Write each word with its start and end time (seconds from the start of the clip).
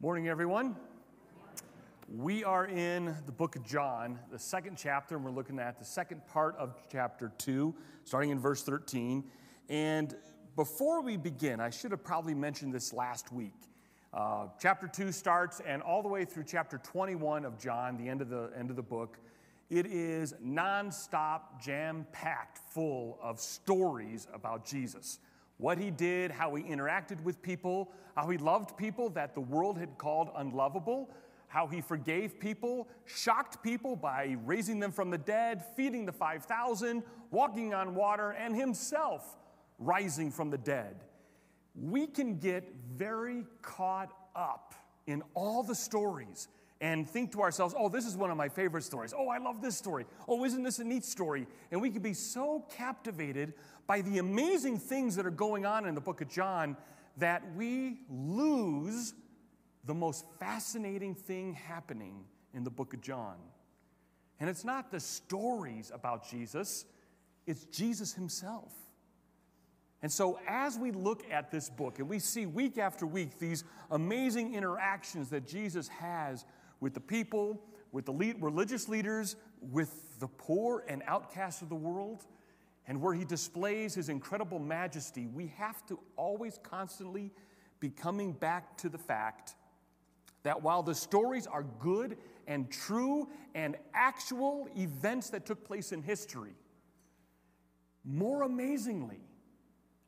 Morning, 0.00 0.28
everyone. 0.28 0.76
We 2.08 2.44
are 2.44 2.66
in 2.66 3.16
the 3.26 3.32
book 3.32 3.56
of 3.56 3.66
John, 3.66 4.16
the 4.30 4.38
second 4.38 4.76
chapter, 4.78 5.16
and 5.16 5.24
we're 5.24 5.32
looking 5.32 5.58
at 5.58 5.80
the 5.80 5.84
second 5.84 6.24
part 6.28 6.54
of 6.56 6.76
chapter 6.88 7.32
2, 7.38 7.74
starting 8.04 8.30
in 8.30 8.38
verse 8.38 8.62
13. 8.62 9.24
And 9.68 10.14
before 10.54 11.02
we 11.02 11.16
begin, 11.16 11.58
I 11.58 11.70
should 11.70 11.90
have 11.90 12.04
probably 12.04 12.36
mentioned 12.36 12.72
this 12.72 12.92
last 12.92 13.32
week. 13.32 13.56
Uh, 14.14 14.46
chapter 14.60 14.86
2 14.86 15.10
starts, 15.10 15.60
and 15.66 15.82
all 15.82 16.04
the 16.04 16.08
way 16.08 16.24
through 16.24 16.44
chapter 16.44 16.78
21 16.78 17.44
of 17.44 17.58
John, 17.58 17.96
the 17.96 18.08
end 18.08 18.20
of 18.20 18.28
the, 18.28 18.52
end 18.56 18.70
of 18.70 18.76
the 18.76 18.82
book, 18.82 19.18
it 19.68 19.84
is 19.84 20.32
nonstop, 20.40 21.60
jam 21.60 22.06
packed, 22.12 22.58
full 22.70 23.18
of 23.20 23.40
stories 23.40 24.28
about 24.32 24.64
Jesus 24.64 25.18
what 25.58 25.78
he 25.78 25.90
did, 25.90 26.30
how 26.30 26.54
he 26.54 26.64
interacted 26.64 27.20
with 27.22 27.42
people, 27.42 27.92
how 28.16 28.28
he 28.30 28.38
loved 28.38 28.76
people 28.76 29.10
that 29.10 29.34
the 29.34 29.40
world 29.40 29.78
had 29.78 29.98
called 29.98 30.30
unlovable, 30.36 31.10
how 31.48 31.66
he 31.66 31.80
forgave 31.80 32.38
people, 32.38 32.88
shocked 33.04 33.62
people 33.62 33.96
by 33.96 34.36
raising 34.44 34.78
them 34.78 34.92
from 34.92 35.10
the 35.10 35.18
dead, 35.18 35.64
feeding 35.76 36.06
the 36.06 36.12
5,000, 36.12 37.02
walking 37.30 37.74
on 37.74 37.94
water, 37.94 38.30
and 38.30 38.54
himself 38.54 39.36
rising 39.78 40.30
from 40.30 40.50
the 40.50 40.58
dead. 40.58 41.04
We 41.74 42.06
can 42.06 42.38
get 42.38 42.72
very 42.94 43.44
caught 43.62 44.12
up 44.34 44.74
in 45.06 45.22
all 45.34 45.62
the 45.62 45.74
stories 45.74 46.48
and 46.80 47.08
think 47.08 47.32
to 47.32 47.40
ourselves, 47.40 47.74
oh, 47.76 47.88
this 47.88 48.06
is 48.06 48.16
one 48.16 48.30
of 48.30 48.36
my 48.36 48.48
favorite 48.48 48.84
stories. 48.84 49.12
Oh, 49.16 49.28
I 49.28 49.38
love 49.38 49.60
this 49.60 49.76
story. 49.76 50.06
Oh, 50.28 50.44
isn't 50.44 50.62
this 50.62 50.78
a 50.78 50.84
neat 50.84 51.04
story? 51.04 51.46
And 51.72 51.80
we 51.80 51.90
can 51.90 52.02
be 52.02 52.14
so 52.14 52.64
captivated 52.70 53.54
by 53.86 54.00
the 54.02 54.18
amazing 54.18 54.78
things 54.78 55.16
that 55.16 55.26
are 55.26 55.30
going 55.30 55.66
on 55.66 55.86
in 55.86 55.94
the 55.94 56.00
book 56.00 56.20
of 56.20 56.28
John 56.28 56.76
that 57.16 57.42
we 57.56 57.98
lose 58.08 59.14
the 59.84 59.94
most 59.94 60.24
fascinating 60.38 61.14
thing 61.14 61.54
happening 61.54 62.24
in 62.54 62.62
the 62.62 62.70
book 62.70 62.94
of 62.94 63.00
John. 63.00 63.36
And 64.38 64.48
it's 64.48 64.64
not 64.64 64.92
the 64.92 65.00
stories 65.00 65.90
about 65.92 66.28
Jesus, 66.28 66.84
it's 67.46 67.64
Jesus 67.64 68.12
himself. 68.12 68.72
And 70.00 70.12
so, 70.12 70.38
as 70.46 70.78
we 70.78 70.92
look 70.92 71.24
at 71.28 71.50
this 71.50 71.68
book 71.68 71.98
and 71.98 72.08
we 72.08 72.20
see 72.20 72.46
week 72.46 72.78
after 72.78 73.04
week 73.04 73.38
these 73.40 73.64
amazing 73.90 74.54
interactions 74.54 75.28
that 75.30 75.46
Jesus 75.46 75.88
has 75.88 76.44
with 76.80 76.94
the 76.94 77.00
people, 77.00 77.62
with 77.92 78.04
the 78.04 78.12
lead, 78.12 78.36
religious 78.40 78.88
leaders, 78.88 79.36
with 79.60 80.18
the 80.20 80.28
poor 80.28 80.84
and 80.88 81.02
outcasts 81.06 81.62
of 81.62 81.68
the 81.68 81.74
world, 81.74 82.26
and 82.86 83.00
where 83.00 83.14
he 83.14 83.24
displays 83.24 83.94
his 83.94 84.08
incredible 84.08 84.58
majesty, 84.58 85.26
we 85.26 85.52
have 85.58 85.84
to 85.86 85.98
always 86.16 86.58
constantly 86.62 87.30
be 87.80 87.90
coming 87.90 88.32
back 88.32 88.76
to 88.78 88.88
the 88.88 88.98
fact 88.98 89.54
that 90.42 90.62
while 90.62 90.82
the 90.82 90.94
stories 90.94 91.46
are 91.46 91.64
good 91.80 92.16
and 92.46 92.70
true 92.70 93.28
and 93.54 93.76
actual 93.92 94.68
events 94.76 95.30
that 95.30 95.44
took 95.44 95.64
place 95.64 95.92
in 95.92 96.02
history, 96.02 96.54
more 98.04 98.42
amazingly 98.42 99.20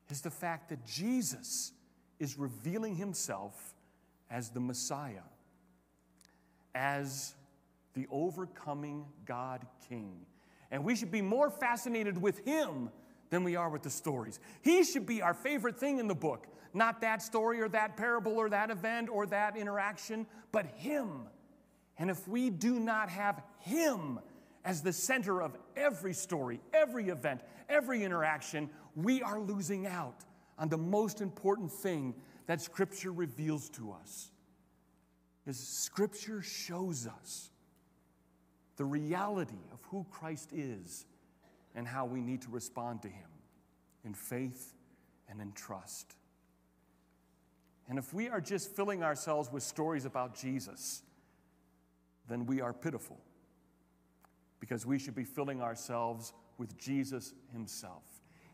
is 0.08 0.22
the 0.22 0.30
fact 0.30 0.70
that 0.70 0.84
Jesus 0.86 1.72
is 2.18 2.38
revealing 2.38 2.94
himself 2.96 3.74
as 4.30 4.50
the 4.50 4.60
Messiah 4.60 5.22
as 6.74 7.34
the 7.94 8.06
overcoming 8.10 9.04
God 9.26 9.66
King. 9.88 10.26
And 10.70 10.84
we 10.84 10.94
should 10.94 11.10
be 11.10 11.22
more 11.22 11.50
fascinated 11.50 12.20
with 12.20 12.44
Him 12.44 12.90
than 13.30 13.44
we 13.44 13.56
are 13.56 13.68
with 13.68 13.82
the 13.82 13.90
stories. 13.90 14.40
He 14.62 14.84
should 14.84 15.06
be 15.06 15.22
our 15.22 15.34
favorite 15.34 15.78
thing 15.78 15.98
in 15.98 16.08
the 16.08 16.14
book, 16.14 16.46
not 16.74 17.00
that 17.00 17.22
story 17.22 17.60
or 17.60 17.68
that 17.70 17.96
parable 17.96 18.38
or 18.38 18.48
that 18.50 18.70
event 18.70 19.08
or 19.10 19.27
that 19.27 19.56
interaction, 19.56 20.27
but 20.52 20.66
Him. 20.66 21.22
And 21.98 22.10
if 22.10 22.27
we 22.28 22.50
do 22.50 22.78
not 22.78 23.08
have 23.10 23.42
Him 23.58 24.20
as 24.64 24.82
the 24.82 24.92
center 24.92 25.42
of 25.42 25.56
every 25.77 26.12
story, 26.12 26.60
every 26.72 27.08
event, 27.08 27.40
every 27.68 28.05
interaction, 28.05 28.70
we 28.95 29.22
are 29.22 29.40
losing 29.40 29.86
out 29.86 30.24
on 30.58 30.68
the 30.68 30.78
most 30.78 31.20
important 31.20 31.72
thing 31.72 32.14
that 32.46 32.61
Scripture 32.61 33.12
reveals 33.12 33.68
to 33.70 33.92
us 33.92 34.30
is 35.46 35.58
Scripture 35.58 36.42
shows 36.42 37.06
us 37.06 37.51
the 38.77 38.84
reality 38.84 39.58
of 39.73 39.80
who 39.90 40.06
Christ 40.11 40.51
is 40.52 41.06
and 41.74 41.86
how 41.86 42.05
we 42.05 42.20
need 42.20 42.42
to 42.42 42.51
respond 42.51 43.02
to 43.02 43.08
Him 43.08 43.28
in 44.05 44.14
faith 44.14 44.74
and 45.28 45.40
in 45.40 45.52
trust. 45.52 46.17
And 47.89 47.98
if 47.98 48.14
we 48.14 48.28
are 48.28 48.40
just 48.40 48.74
filling 48.74 49.02
ourselves 49.02 49.51
with 49.52 49.62
stories 49.62 50.05
about 50.05 50.34
Jesus, 50.34 51.02
then 52.28 52.46
we 52.46 52.61
are 52.61 52.72
pitiful 52.72 53.18
because 54.61 54.86
we 54.86 54.98
should 54.98 55.14
be 55.14 55.24
filling 55.24 55.61
ourselves 55.61 56.33
with 56.58 56.78
Jesus 56.78 57.34
Himself. 57.52 58.05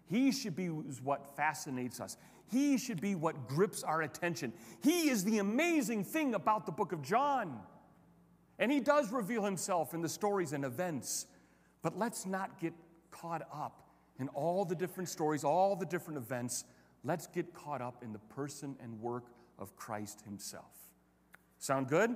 He 0.06 0.32
should 0.32 0.56
be 0.56 0.68
what 0.68 1.36
fascinates 1.36 2.00
us. 2.00 2.16
He 2.50 2.78
should 2.78 3.00
be 3.00 3.14
what 3.14 3.48
grips 3.48 3.82
our 3.82 4.02
attention. 4.02 4.52
He 4.82 5.08
is 5.08 5.24
the 5.24 5.38
amazing 5.38 6.04
thing 6.04 6.34
about 6.34 6.66
the 6.66 6.72
book 6.72 6.92
of 6.92 7.02
John. 7.02 7.60
And 8.58 8.70
he 8.70 8.80
does 8.80 9.10
reveal 9.12 9.42
himself 9.42 9.94
in 9.94 10.00
the 10.00 10.08
stories 10.08 10.52
and 10.52 10.64
events. 10.64 11.26
But 11.82 11.98
let's 11.98 12.26
not 12.26 12.60
get 12.60 12.72
caught 13.10 13.42
up 13.52 13.82
in 14.18 14.28
all 14.28 14.64
the 14.64 14.74
different 14.74 15.08
stories, 15.08 15.44
all 15.44 15.76
the 15.76 15.86
different 15.86 16.18
events. 16.18 16.64
Let's 17.04 17.26
get 17.26 17.52
caught 17.52 17.82
up 17.82 18.02
in 18.02 18.12
the 18.12 18.18
person 18.18 18.76
and 18.82 19.00
work 19.00 19.24
of 19.58 19.76
Christ 19.76 20.22
himself. 20.22 20.72
Sound 21.58 21.88
good? 21.88 22.14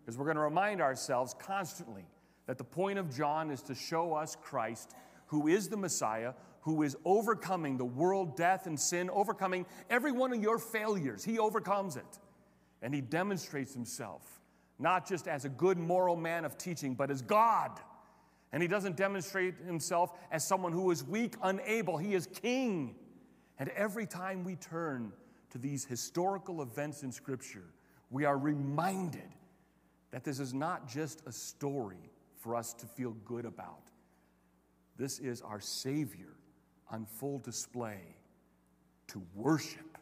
Because 0.00 0.16
we're 0.16 0.24
going 0.24 0.36
to 0.36 0.42
remind 0.42 0.80
ourselves 0.80 1.34
constantly 1.38 2.06
that 2.46 2.58
the 2.58 2.64
point 2.64 2.98
of 2.98 3.14
John 3.14 3.50
is 3.50 3.62
to 3.62 3.74
show 3.74 4.14
us 4.14 4.36
Christ, 4.40 4.94
who 5.26 5.48
is 5.48 5.68
the 5.68 5.76
Messiah, 5.76 6.32
who 6.68 6.82
is 6.82 6.96
overcoming 7.04 7.78
the 7.78 7.84
world, 7.84 8.36
death, 8.36 8.66
and 8.66 8.78
sin, 8.78 9.08
overcoming 9.10 9.64
every 9.88 10.12
one 10.12 10.32
of 10.32 10.42
your 10.42 10.58
failures. 10.58 11.24
He 11.24 11.38
overcomes 11.38 11.96
it. 11.96 12.18
And 12.82 12.94
he 12.94 13.00
demonstrates 13.00 13.72
himself, 13.74 14.22
not 14.78 15.08
just 15.08 15.26
as 15.26 15.44
a 15.44 15.48
good 15.48 15.78
moral 15.78 16.14
man 16.14 16.44
of 16.44 16.58
teaching, 16.58 16.94
but 16.94 17.10
as 17.10 17.22
God. 17.22 17.72
And 18.52 18.62
he 18.62 18.68
doesn't 18.68 18.96
demonstrate 18.96 19.54
himself 19.66 20.12
as 20.30 20.46
someone 20.46 20.72
who 20.72 20.90
is 20.90 21.02
weak, 21.02 21.34
unable. 21.42 21.96
He 21.96 22.14
is 22.14 22.26
king. 22.26 22.94
And 23.58 23.70
every 23.70 24.06
time 24.06 24.44
we 24.44 24.56
turn 24.56 25.12
to 25.50 25.58
these 25.58 25.84
historical 25.84 26.62
events 26.62 27.02
in 27.02 27.10
Scripture, 27.10 27.64
we 28.10 28.24
are 28.24 28.38
reminded 28.38 29.34
that 30.10 30.22
this 30.22 30.38
is 30.38 30.54
not 30.54 30.88
just 30.88 31.22
a 31.26 31.32
story 31.32 32.10
for 32.36 32.54
us 32.54 32.72
to 32.74 32.86
feel 32.86 33.16
good 33.24 33.44
about. 33.44 33.90
This 34.96 35.18
is 35.18 35.42
our 35.42 35.60
Savior 35.60 36.37
on 36.90 37.06
full 37.06 37.38
display 37.38 38.00
to 39.08 39.22
worship 39.34 39.98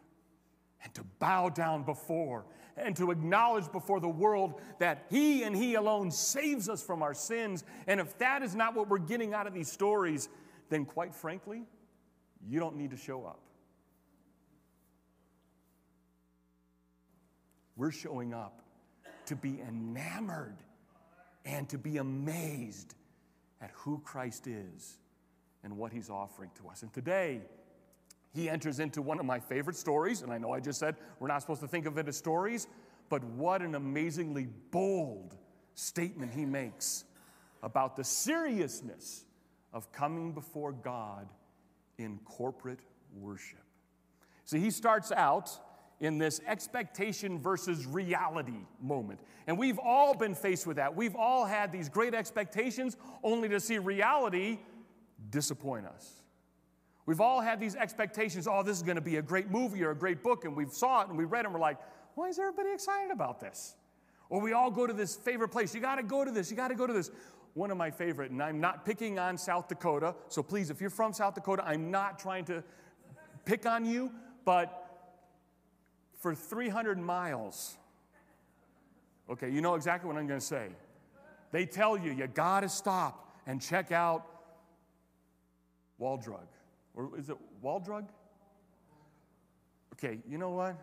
and 0.83 0.95
to 0.95 1.05
bow 1.19 1.49
down 1.49 1.83
before 1.83 2.45
and 2.77 2.95
to 2.97 3.11
acknowledge 3.11 3.71
before 3.73 4.01
the 4.01 4.09
world 4.09 4.61
that 4.79 5.07
He 5.11 5.43
and 5.43 5.57
He 5.57 5.75
alone 5.75 6.11
saves 6.11 6.69
us 6.69 6.83
from 6.83 7.03
our 7.03 7.15
sins. 7.15 7.65
And 7.87 8.01
if 8.01 8.17
that 8.19 8.43
is 8.43 8.55
not 8.55 8.75
what 8.75 8.89
we're 8.89 8.99
getting 8.99 9.35
out 9.35 9.47
of 9.47 9.55
these 9.55 9.71
stories, 9.71 10.29
then 10.69 10.85
quite 10.85 11.15
frankly, 11.15 11.63
you 12.47 12.61
don't 12.61 12.77
need 12.77 12.91
to 12.91 12.97
show 12.97 13.25
up. 13.25 13.41
We're 17.77 17.93
showing 17.93 18.33
up 18.33 18.63
to 19.27 19.37
be 19.37 19.61
enamored 19.61 20.57
and 21.45 21.69
to 21.69 21.79
be 21.79 21.99
amazed 21.99 22.95
at 23.61 23.71
who 23.75 24.01
Christ 24.05 24.47
is 24.47 24.99
and 25.67 25.77
what 25.77 25.93
he's 25.93 26.09
offering 26.09 26.49
to 26.55 26.69
us. 26.69 26.83
And 26.83 26.93
today, 26.93 27.41
he 28.33 28.49
enters 28.49 28.79
into 28.79 29.03
one 29.03 29.19
of 29.19 29.27
my 29.27 29.41
favorite 29.41 29.75
stories, 29.75 30.23
and 30.23 30.33
I 30.33 30.39
know 30.39 30.53
I 30.53 30.61
just 30.61 30.79
said 30.79 30.95
we're 31.19 31.27
not 31.27 31.41
supposed 31.41 31.61
to 31.63 31.67
think 31.67 31.87
of 31.87 31.99
it 31.99 32.07
as 32.07 32.17
stories, 32.17 32.69
but 33.09 33.23
what 33.25 33.63
an 33.63 33.75
amazingly 33.75 34.47
bold 34.71 35.37
statement 35.75 36.33
he 36.33 36.45
makes 36.45 37.05
about 37.65 37.97
the 37.97 38.05
seriousness 38.05 39.25
of 39.73 39.91
coming 39.91 40.33
before 40.33 40.71
God 40.71 41.29
in 41.99 42.21
corporate 42.25 42.81
worship. 43.19 43.59
See, 44.45 44.61
he 44.61 44.71
starts 44.71 45.11
out 45.11 45.51
in 45.99 46.19
this 46.19 46.41
expectation 46.47 47.41
versus 47.41 47.87
reality 47.87 48.61
moment. 48.81 49.19
And 49.49 49.59
we've 49.59 49.81
all 49.81 50.15
been 50.15 50.35
faced 50.37 50.65
with 50.65 50.77
that. 50.77 50.95
We've 50.95 51.17
all 51.17 51.45
had 51.45 51.73
these 51.73 51.89
great 51.89 52.15
expectations 52.15 52.97
only 53.25 53.49
to 53.49 53.59
see 53.59 53.79
reality 53.79 54.59
disappoint 55.37 55.87
us. 55.87 56.23
We've 57.05 57.21
all 57.21 57.41
had 57.41 57.61
these 57.61 57.77
expectations 57.77 58.49
oh, 58.49 58.63
this 58.63 58.77
is 58.77 58.83
going 58.83 58.97
to 58.97 59.03
be 59.03 59.17
a 59.17 59.23
great 59.23 59.51
movie 59.51 59.85
or 59.85 59.91
a 59.91 59.95
great 59.95 60.23
book, 60.23 60.45
and 60.45 60.57
we've 60.57 60.73
saw 60.73 61.03
it 61.03 61.09
and 61.09 61.19
we 61.19 61.25
read 61.25 61.41
it 61.41 61.47
and 61.47 61.55
we're 61.55 61.61
like, 61.61 61.79
why 62.15 62.29
is 62.29 62.39
everybody 62.39 62.73
excited 62.73 63.13
about 63.13 63.39
this? 63.41 63.77
Or 64.29 64.41
we 64.41 64.53
all 64.53 64.71
go 64.71 64.87
to 64.87 64.93
this 64.93 65.15
favorite 65.15 65.51
place. 65.51 65.75
You 65.75 65.81
got 65.81 65.97
to 65.97 66.03
go 66.03 66.25
to 66.25 66.31
this. 66.31 66.51
You 66.51 66.57
got 66.57 66.69
to 66.69 66.75
go 66.75 66.87
to 66.87 66.93
this. 66.93 67.11
One 67.55 67.71
of 67.71 67.77
my 67.77 67.91
favorite, 67.91 68.31
and 68.33 68.43
I'm 68.43 68.61
not 68.61 68.85
picking 68.85 69.19
on 69.19 69.39
South 69.39 69.69
Dakota, 69.69 70.15
so 70.29 70.43
please, 70.43 70.69
if 70.69 70.81
you're 70.81 70.91
from 70.91 71.13
South 71.13 71.35
Dakota, 71.35 71.63
I'm 71.65 71.91
not 71.91 72.19
trying 72.19 72.45
to 72.47 72.63
pick 73.45 73.65
on 73.65 73.87
you, 73.87 74.11
but 74.45 74.69
for 76.19 76.35
300 76.35 76.99
miles, 76.99 77.79
Okay, 79.29 79.51
you 79.51 79.61
know 79.61 79.75
exactly 79.75 80.07
what 80.07 80.17
I'm 80.17 80.27
going 80.27 80.39
to 80.39 80.47
say. 80.47 80.69
They 81.51 81.67
tell 81.67 81.99
you 81.99 82.13
you 82.13 82.27
got 82.27 82.61
to 82.61 82.69
stop 82.69 83.35
and 83.47 83.61
check 83.61 83.91
out 83.91 84.25
wall 85.99 86.17
drug. 86.17 86.47
Or 86.95 87.11
is 87.19 87.29
it 87.29 87.37
wall 87.63 87.81
drug? 87.81 88.09
Okay, 89.95 90.19
you 90.29 90.39
know 90.39 90.51
what? 90.51 90.77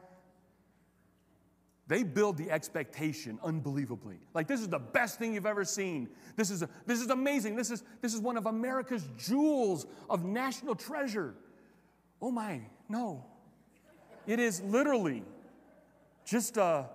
They 1.88 2.04
build 2.04 2.38
the 2.38 2.50
expectation 2.50 3.40
unbelievably. 3.44 4.18
Like 4.34 4.48
this 4.48 4.62
is 4.62 4.70
the 4.70 4.80
best 4.80 5.20
thing 5.20 5.34
you've 5.34 5.46
ever 5.46 5.66
seen. 5.66 6.10
This 6.36 6.50
is, 6.50 6.64
a, 6.64 6.70
this 6.86 7.02
is 7.02 7.10
amazing. 7.10 7.56
This 7.56 7.70
is, 7.70 7.84
this 8.02 8.14
is 8.14 8.22
one 8.22 8.38
of 8.38 8.46
America's 8.46 9.08
jewels 9.18 9.86
of 10.10 10.24
national 10.24 10.76
treasure. 10.76 11.36
Oh 12.22 12.32
my, 12.32 12.62
no. 12.88 13.26
It 14.26 14.40
is 14.40 14.62
literally 14.62 15.24
just 16.26 16.56
a 16.58 16.86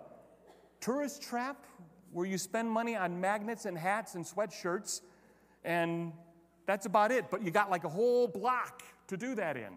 tourist 0.80 1.20
trap 1.20 1.66
where 2.12 2.26
you 2.26 2.38
spend 2.38 2.70
money 2.70 2.96
on 2.96 3.20
magnets 3.20 3.66
and 3.66 3.76
hats 3.76 4.14
and 4.14 4.24
sweatshirts, 4.24 5.02
and 5.64 6.12
that's 6.68 6.84
about 6.84 7.10
it. 7.10 7.30
But 7.30 7.42
you 7.42 7.50
got 7.50 7.70
like 7.70 7.84
a 7.84 7.88
whole 7.88 8.28
block 8.28 8.82
to 9.06 9.16
do 9.16 9.34
that 9.36 9.56
in. 9.56 9.72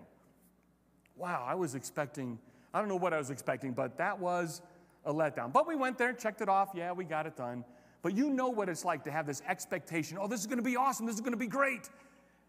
Wow, 1.16 1.46
I 1.48 1.56
was 1.56 1.74
expecting, 1.74 2.38
I 2.74 2.80
don't 2.80 2.90
know 2.90 2.98
what 2.98 3.14
I 3.14 3.18
was 3.18 3.30
expecting, 3.30 3.72
but 3.72 3.98
that 3.98 4.20
was 4.20 4.62
a 5.06 5.14
letdown. 5.14 5.54
But 5.54 5.68
we 5.68 5.76
went 5.76 5.98
there, 5.98 6.12
checked 6.12 6.42
it 6.42 6.50
off. 6.50 6.72
Yeah, 6.76 6.92
we 6.92 7.06
got 7.06 7.26
it 7.26 7.38
done. 7.38 7.64
But 8.02 8.18
you 8.18 8.30
know 8.30 8.50
what 8.50 8.68
it's 8.68 8.84
like 8.84 9.06
to 9.06 9.12
have 9.12 9.26
this 9.26 9.42
expectation 9.48 10.18
oh, 10.20 10.28
this 10.28 10.42
is 10.42 10.48
going 10.48 10.58
to 10.58 10.64
be 10.64 10.76
awesome, 10.76 11.06
this 11.06 11.16
is 11.16 11.22
going 11.22 11.32
to 11.32 11.38
be 11.38 11.48
great. 11.48 11.90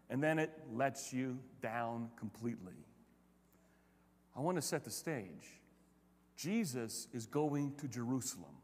And 0.09 0.21
then 0.21 0.37
it 0.39 0.51
lets 0.73 1.13
you 1.13 1.39
down 1.61 2.09
completely. 2.19 2.73
I 4.35 4.41
want 4.41 4.57
to 4.57 4.61
set 4.61 4.83
the 4.83 4.91
stage. 4.91 5.61
Jesus 6.35 7.07
is 7.13 7.25
going 7.27 7.75
to 7.77 7.87
Jerusalem. 7.87 8.55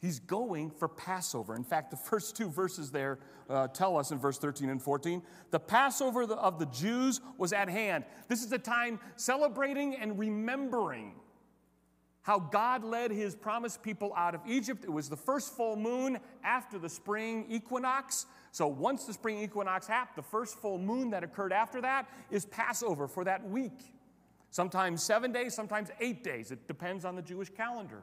He's 0.00 0.20
going 0.20 0.70
for 0.70 0.88
Passover. 0.88 1.56
In 1.56 1.64
fact, 1.64 1.90
the 1.90 1.96
first 2.10 2.36
two 2.36 2.48
verses 2.48 2.90
there 2.90 3.18
uh, 3.50 3.68
tell 3.68 3.96
us 3.96 4.10
in 4.10 4.18
verse 4.18 4.38
13 4.38 4.68
and 4.68 4.82
14 4.82 5.22
the 5.50 5.58
Passover 5.58 6.24
of 6.24 6.58
the 6.58 6.66
Jews 6.66 7.20
was 7.38 7.52
at 7.52 7.68
hand. 7.68 8.04
This 8.28 8.44
is 8.44 8.52
a 8.52 8.58
time 8.58 9.00
celebrating 9.16 9.96
and 9.96 10.18
remembering 10.18 11.14
how 12.28 12.38
God 12.38 12.84
led 12.84 13.10
his 13.10 13.34
promised 13.34 13.82
people 13.82 14.12
out 14.14 14.34
of 14.34 14.42
Egypt. 14.46 14.84
It 14.84 14.92
was 14.92 15.08
the 15.08 15.16
first 15.16 15.56
full 15.56 15.76
moon 15.76 16.18
after 16.44 16.78
the 16.78 16.88
spring 16.88 17.46
equinox. 17.48 18.26
So 18.52 18.66
once 18.66 19.04
the 19.04 19.14
spring 19.14 19.42
equinox 19.42 19.86
happened, 19.86 20.22
the 20.22 20.28
first 20.28 20.58
full 20.58 20.76
moon 20.76 21.08
that 21.10 21.24
occurred 21.24 21.54
after 21.54 21.80
that 21.80 22.06
is 22.30 22.44
Passover 22.44 23.08
for 23.08 23.24
that 23.24 23.48
week. 23.48 23.94
Sometimes 24.50 25.02
seven 25.02 25.32
days, 25.32 25.54
sometimes 25.54 25.88
eight 26.00 26.22
days. 26.22 26.50
It 26.50 26.68
depends 26.68 27.06
on 27.06 27.16
the 27.16 27.22
Jewish 27.22 27.48
calendar. 27.48 28.02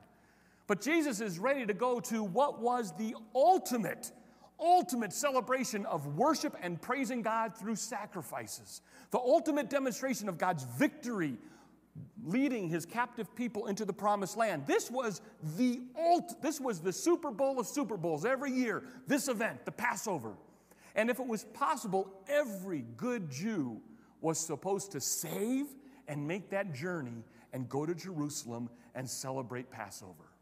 But 0.67 0.81
Jesus 0.81 1.21
is 1.21 1.37
ready 1.37 1.65
to 1.65 1.73
go 1.73 1.99
to 2.01 2.23
what 2.23 2.59
was 2.59 2.91
the 2.97 3.15
ultimate, 3.33 4.11
ultimate 4.59 5.13
celebration 5.13 5.85
of 5.85 6.17
worship 6.17 6.55
and 6.61 6.81
praising 6.81 7.21
God 7.21 7.55
through 7.55 7.75
sacrifices. 7.75 8.81
The 9.11 9.19
ultimate 9.19 9.69
demonstration 9.69 10.27
of 10.27 10.37
God's 10.37 10.63
victory 10.63 11.37
leading 12.23 12.67
his 12.67 12.85
captive 12.85 13.33
people 13.35 13.67
into 13.67 13.85
the 13.85 13.93
promised 13.93 14.35
land. 14.35 14.65
This 14.65 14.91
was 14.91 15.21
the 15.55 15.81
ult- 15.97 16.41
this 16.41 16.59
was 16.59 16.79
the 16.81 16.91
Super 16.91 17.31
Bowl 17.31 17.59
of 17.59 17.67
Super 17.67 17.95
Bowls 17.95 18.25
every 18.25 18.51
year. 18.51 18.83
This 19.07 19.27
event, 19.27 19.63
the 19.65 19.71
Passover. 19.71 20.33
And 20.95 21.09
if 21.09 21.19
it 21.19 21.27
was 21.27 21.43
possible, 21.45 22.09
every 22.27 22.85
good 22.97 23.29
Jew 23.29 23.81
was 24.21 24.39
supposed 24.39 24.91
to 24.93 25.01
save 25.01 25.67
and 26.07 26.27
make 26.27 26.49
that 26.49 26.73
journey 26.73 27.23
and 27.53 27.69
go 27.69 27.85
to 27.85 27.93
Jerusalem 27.93 28.69
and 28.95 29.09
celebrate 29.09 29.69
Passover. 29.69 30.34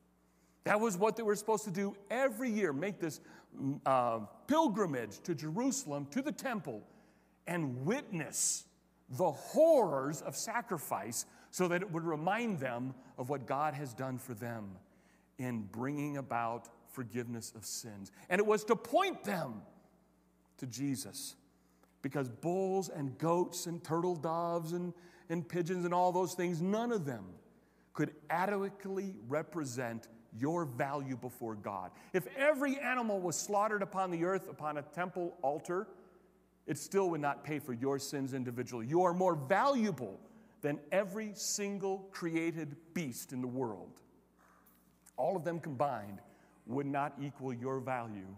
That 0.64 0.80
was 0.80 0.98
what 0.98 1.16
they 1.16 1.24
were 1.24 1.36
supposed 1.36 1.66
to 1.66 1.72
do 1.72 1.96
every 2.10 2.50
year 2.50 2.72
make 2.72 3.00
this 3.00 3.20
mm, 3.60 3.80
uh, 3.86 4.20
pilgrimage 4.48 5.20
to 5.24 5.36
Jerusalem, 5.36 6.08
to 6.12 6.22
the 6.22 6.32
temple, 6.32 6.82
and 7.48 7.86
witness 7.86 8.66
the 9.10 9.32
horrors 9.32 10.22
of 10.22 10.36
sacrifice 10.36 11.26
so 11.52 11.68
that 11.68 11.82
it 11.82 11.92
would 11.92 12.04
remind 12.04 12.60
them 12.60 12.94
of 13.18 13.30
what 13.30 13.46
God 13.46 13.74
has 13.74 13.94
done 13.94 14.18
for 14.18 14.34
them 14.34 14.72
in 15.38 15.64
bringing 15.72 16.18
about 16.18 16.70
forgiveness 16.92 17.52
of 17.56 17.66
sins. 17.66 18.12
And 18.30 18.40
it 18.40 18.46
was 18.46 18.64
to 18.66 18.76
point 18.76 19.24
them 19.24 19.62
to 20.58 20.66
Jesus 20.66 21.36
because 22.02 22.30
bulls 22.30 22.90
and 22.90 23.18
goats 23.18 23.66
and 23.66 23.84
turtle 23.84 24.16
doves 24.16 24.74
and, 24.74 24.94
and 25.30 25.48
pigeons 25.48 25.86
and 25.86 25.94
all 25.94 26.12
those 26.12 26.34
things, 26.34 26.62
none 26.62 26.92
of 26.92 27.06
them 27.06 27.26
could 27.94 28.14
adequately 28.30 29.16
represent 29.28 30.08
your 30.38 30.66
value 30.66 31.18
before 31.18 31.56
God. 31.56 31.92
If 32.14 32.28
every 32.38 32.80
animal 32.80 33.20
was 33.20 33.36
slaughtered 33.36 33.82
upon 33.82 34.12
the 34.12 34.26
earth 34.26 34.50
upon 34.50 34.78
a 34.78 34.82
temple 34.82 35.38
altar, 35.42 35.88
it 36.66 36.78
still 36.78 37.10
would 37.10 37.22
not 37.22 37.44
pay 37.44 37.60
for 37.60 37.74
your 37.74 38.00
sins 38.00 38.34
individually. 38.34 38.88
You 38.88 39.04
are 39.04 39.14
more 39.14 39.36
valuable 39.36 40.20
than 40.62 40.80
every 40.92 41.32
single 41.34 42.08
created 42.12 42.76
beast 42.94 43.34
in 43.34 43.42
the 43.42 43.48
world. 43.48 44.00
All 45.18 45.36
of 45.36 45.44
them 45.44 45.60
combined 45.60 46.20
would 46.66 46.86
not 46.86 47.14
equal 47.22 47.54
your 47.54 47.80
value 47.80 48.36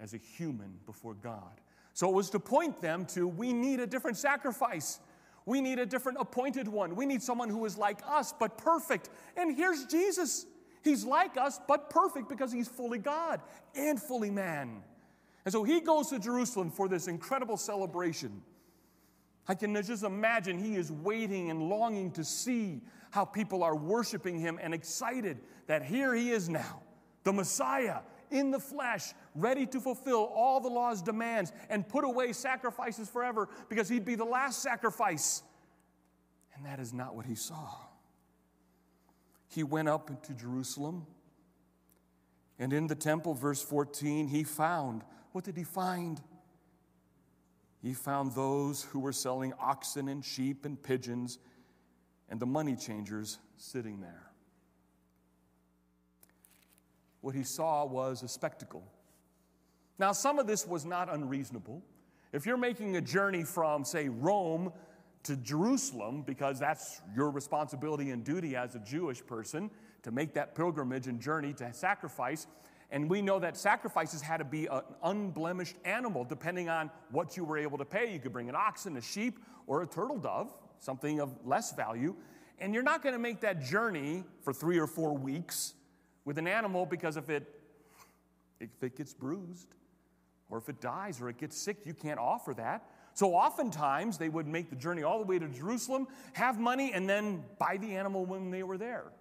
as 0.00 0.14
a 0.14 0.18
human 0.18 0.74
before 0.86 1.14
God. 1.14 1.60
So 1.94 2.08
it 2.08 2.14
was 2.14 2.30
to 2.30 2.40
point 2.40 2.80
them 2.80 3.06
to 3.06 3.26
we 3.26 3.52
need 3.52 3.80
a 3.80 3.86
different 3.86 4.16
sacrifice. 4.16 5.00
We 5.46 5.60
need 5.60 5.78
a 5.78 5.86
different 5.86 6.18
appointed 6.20 6.68
one. 6.68 6.94
We 6.96 7.06
need 7.06 7.22
someone 7.22 7.48
who 7.48 7.64
is 7.64 7.78
like 7.78 8.00
us, 8.06 8.34
but 8.38 8.58
perfect. 8.58 9.10
And 9.36 9.56
here's 9.56 9.84
Jesus. 9.86 10.46
He's 10.82 11.04
like 11.04 11.36
us, 11.36 11.60
but 11.68 11.90
perfect 11.90 12.28
because 12.28 12.52
he's 12.52 12.68
fully 12.68 12.98
God 12.98 13.40
and 13.74 14.00
fully 14.00 14.30
man. 14.30 14.82
And 15.44 15.52
so 15.52 15.62
he 15.62 15.80
goes 15.80 16.08
to 16.08 16.18
Jerusalem 16.18 16.70
for 16.70 16.88
this 16.88 17.06
incredible 17.06 17.56
celebration. 17.56 18.42
I 19.48 19.54
can 19.54 19.74
just 19.82 20.04
imagine 20.04 20.58
he 20.58 20.76
is 20.76 20.92
waiting 20.92 21.50
and 21.50 21.68
longing 21.68 22.12
to 22.12 22.24
see 22.24 22.80
how 23.10 23.24
people 23.24 23.62
are 23.62 23.74
worshiping 23.74 24.38
him 24.38 24.58
and 24.62 24.72
excited 24.72 25.38
that 25.66 25.82
here 25.82 26.14
he 26.14 26.30
is 26.30 26.48
now, 26.48 26.82
the 27.24 27.32
Messiah 27.32 27.98
in 28.30 28.50
the 28.50 28.60
flesh, 28.60 29.12
ready 29.34 29.66
to 29.66 29.80
fulfill 29.80 30.30
all 30.34 30.60
the 30.60 30.68
law's 30.68 31.02
demands 31.02 31.52
and 31.68 31.88
put 31.88 32.04
away 32.04 32.32
sacrifices 32.32 33.08
forever 33.08 33.48
because 33.68 33.88
he'd 33.88 34.04
be 34.04 34.14
the 34.14 34.24
last 34.24 34.62
sacrifice. 34.62 35.42
And 36.54 36.64
that 36.66 36.78
is 36.78 36.92
not 36.92 37.16
what 37.16 37.26
he 37.26 37.34
saw. 37.34 37.68
He 39.50 39.62
went 39.62 39.88
up 39.88 40.08
into 40.08 40.32
Jerusalem, 40.32 41.06
and 42.58 42.72
in 42.72 42.86
the 42.86 42.94
temple, 42.94 43.34
verse 43.34 43.62
14, 43.62 44.28
he 44.28 44.44
found 44.44 45.02
what 45.32 45.44
did 45.44 45.56
he 45.56 45.64
find? 45.64 46.20
he 47.82 47.94
found 47.94 48.34
those 48.34 48.82
who 48.82 49.00
were 49.00 49.12
selling 49.12 49.52
oxen 49.58 50.08
and 50.08 50.24
sheep 50.24 50.64
and 50.64 50.82
pigeons 50.82 51.38
and 52.28 52.38
the 52.38 52.46
money 52.46 52.76
changers 52.76 53.38
sitting 53.56 54.00
there. 54.00 54.30
What 57.22 57.34
he 57.34 57.42
saw 57.42 57.84
was 57.84 58.22
a 58.22 58.28
spectacle. 58.28 58.84
Now, 59.98 60.12
some 60.12 60.38
of 60.38 60.46
this 60.46 60.66
was 60.66 60.84
not 60.84 61.12
unreasonable. 61.12 61.82
If 62.32 62.46
you're 62.46 62.56
making 62.56 62.96
a 62.96 63.00
journey 63.00 63.44
from, 63.44 63.84
say, 63.84 64.08
Rome 64.08 64.72
to 65.24 65.36
Jerusalem, 65.36 66.22
because 66.22 66.58
that's 66.58 67.00
your 67.14 67.30
responsibility 67.30 68.10
and 68.10 68.24
duty 68.24 68.56
as 68.56 68.74
a 68.74 68.78
Jewish 68.78 69.24
person 69.24 69.70
to 70.02 70.10
make 70.10 70.34
that 70.34 70.54
pilgrimage 70.54 71.06
and 71.06 71.20
journey 71.20 71.52
to 71.54 71.72
sacrifice, 71.72 72.46
and 72.92 73.08
we 73.08 73.22
know 73.22 73.38
that 73.38 73.56
sacrifices 73.56 74.20
had 74.20 74.38
to 74.38 74.44
be 74.44 74.66
an 74.66 74.80
unblemished 75.04 75.76
animal, 75.84 76.24
depending 76.24 76.68
on 76.68 76.90
what 77.10 77.36
you 77.36 77.44
were 77.44 77.56
able 77.56 77.78
to 77.78 77.84
pay. 77.84 78.12
You 78.12 78.18
could 78.18 78.32
bring 78.32 78.48
an 78.48 78.56
oxen, 78.56 78.96
a 78.96 79.00
sheep, 79.00 79.38
or 79.66 79.82
a 79.82 79.86
turtle 79.86 80.18
dove, 80.18 80.52
something 80.80 81.20
of 81.20 81.34
less 81.44 81.72
value. 81.72 82.16
And 82.58 82.74
you're 82.74 82.82
not 82.82 83.02
going 83.02 83.14
to 83.14 83.18
make 83.18 83.40
that 83.40 83.62
journey 83.62 84.24
for 84.42 84.52
three 84.52 84.78
or 84.78 84.88
four 84.88 85.16
weeks 85.16 85.74
with 86.24 86.36
an 86.36 86.48
animal 86.48 86.84
because 86.84 87.16
if 87.16 87.30
it, 87.30 87.60
if 88.58 88.82
it 88.82 88.96
gets 88.96 89.14
bruised, 89.14 89.68
or 90.50 90.58
if 90.58 90.68
it 90.68 90.80
dies, 90.80 91.20
or 91.20 91.28
it 91.28 91.38
gets 91.38 91.56
sick, 91.56 91.78
you 91.84 91.94
can't 91.94 92.18
offer 92.18 92.52
that. 92.54 92.90
So 93.20 93.34
oftentimes 93.34 94.16
they 94.16 94.30
would 94.30 94.46
make 94.46 94.70
the 94.70 94.76
journey 94.76 95.02
all 95.02 95.18
the 95.18 95.26
way 95.26 95.38
to 95.38 95.46
Jerusalem, 95.46 96.08
have 96.32 96.58
money, 96.58 96.94
and 96.94 97.06
then 97.06 97.44
buy 97.58 97.76
the 97.76 97.94
animal 97.94 98.24
when 98.24 98.50
they 98.50 98.62
were 98.62 98.78
there. 98.78 99.12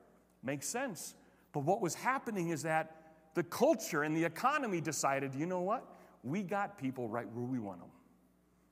Makes 0.42 0.70
sense. 0.70 1.16
But 1.52 1.66
what 1.66 1.82
was 1.82 1.96
happening 1.96 2.48
is 2.48 2.64
that 2.64 2.96
the 3.34 3.44
culture 3.44 4.04
and 4.04 4.16
the 4.16 4.24
economy 4.24 4.80
decided, 4.80 5.36
you 5.36 5.46
know 5.46 5.60
what? 5.60 5.84
We 6.24 6.44
got 6.44 6.78
people 6.78 7.10
right 7.10 7.28
where 7.34 7.44
we 7.44 7.60
want 7.60 7.82
them. 7.82 7.90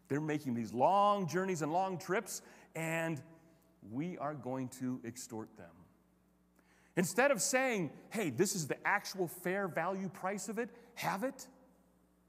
They're 0.07 0.22
making 0.22 0.53
these 0.53 0.74
long 0.74 1.27
journeys 1.27 1.62
and 1.62 1.74
long 1.74 1.98
trips, 1.98 2.41
and 2.74 3.22
we 3.91 4.17
are 4.19 4.34
going 4.34 4.69
to 4.79 5.01
extort 5.03 5.50
them. 5.57 5.75
Instead 6.96 7.31
of 7.31 7.41
saying, 7.41 7.91
hey, 8.12 8.29
this 8.29 8.55
is 8.55 8.65
the 8.65 8.77
actual 8.88 9.27
fair 9.27 9.67
value 9.67 10.07
price 10.07 10.48
of 10.48 10.57
it, 10.57 10.69
have 10.96 11.25
it, 11.25 11.48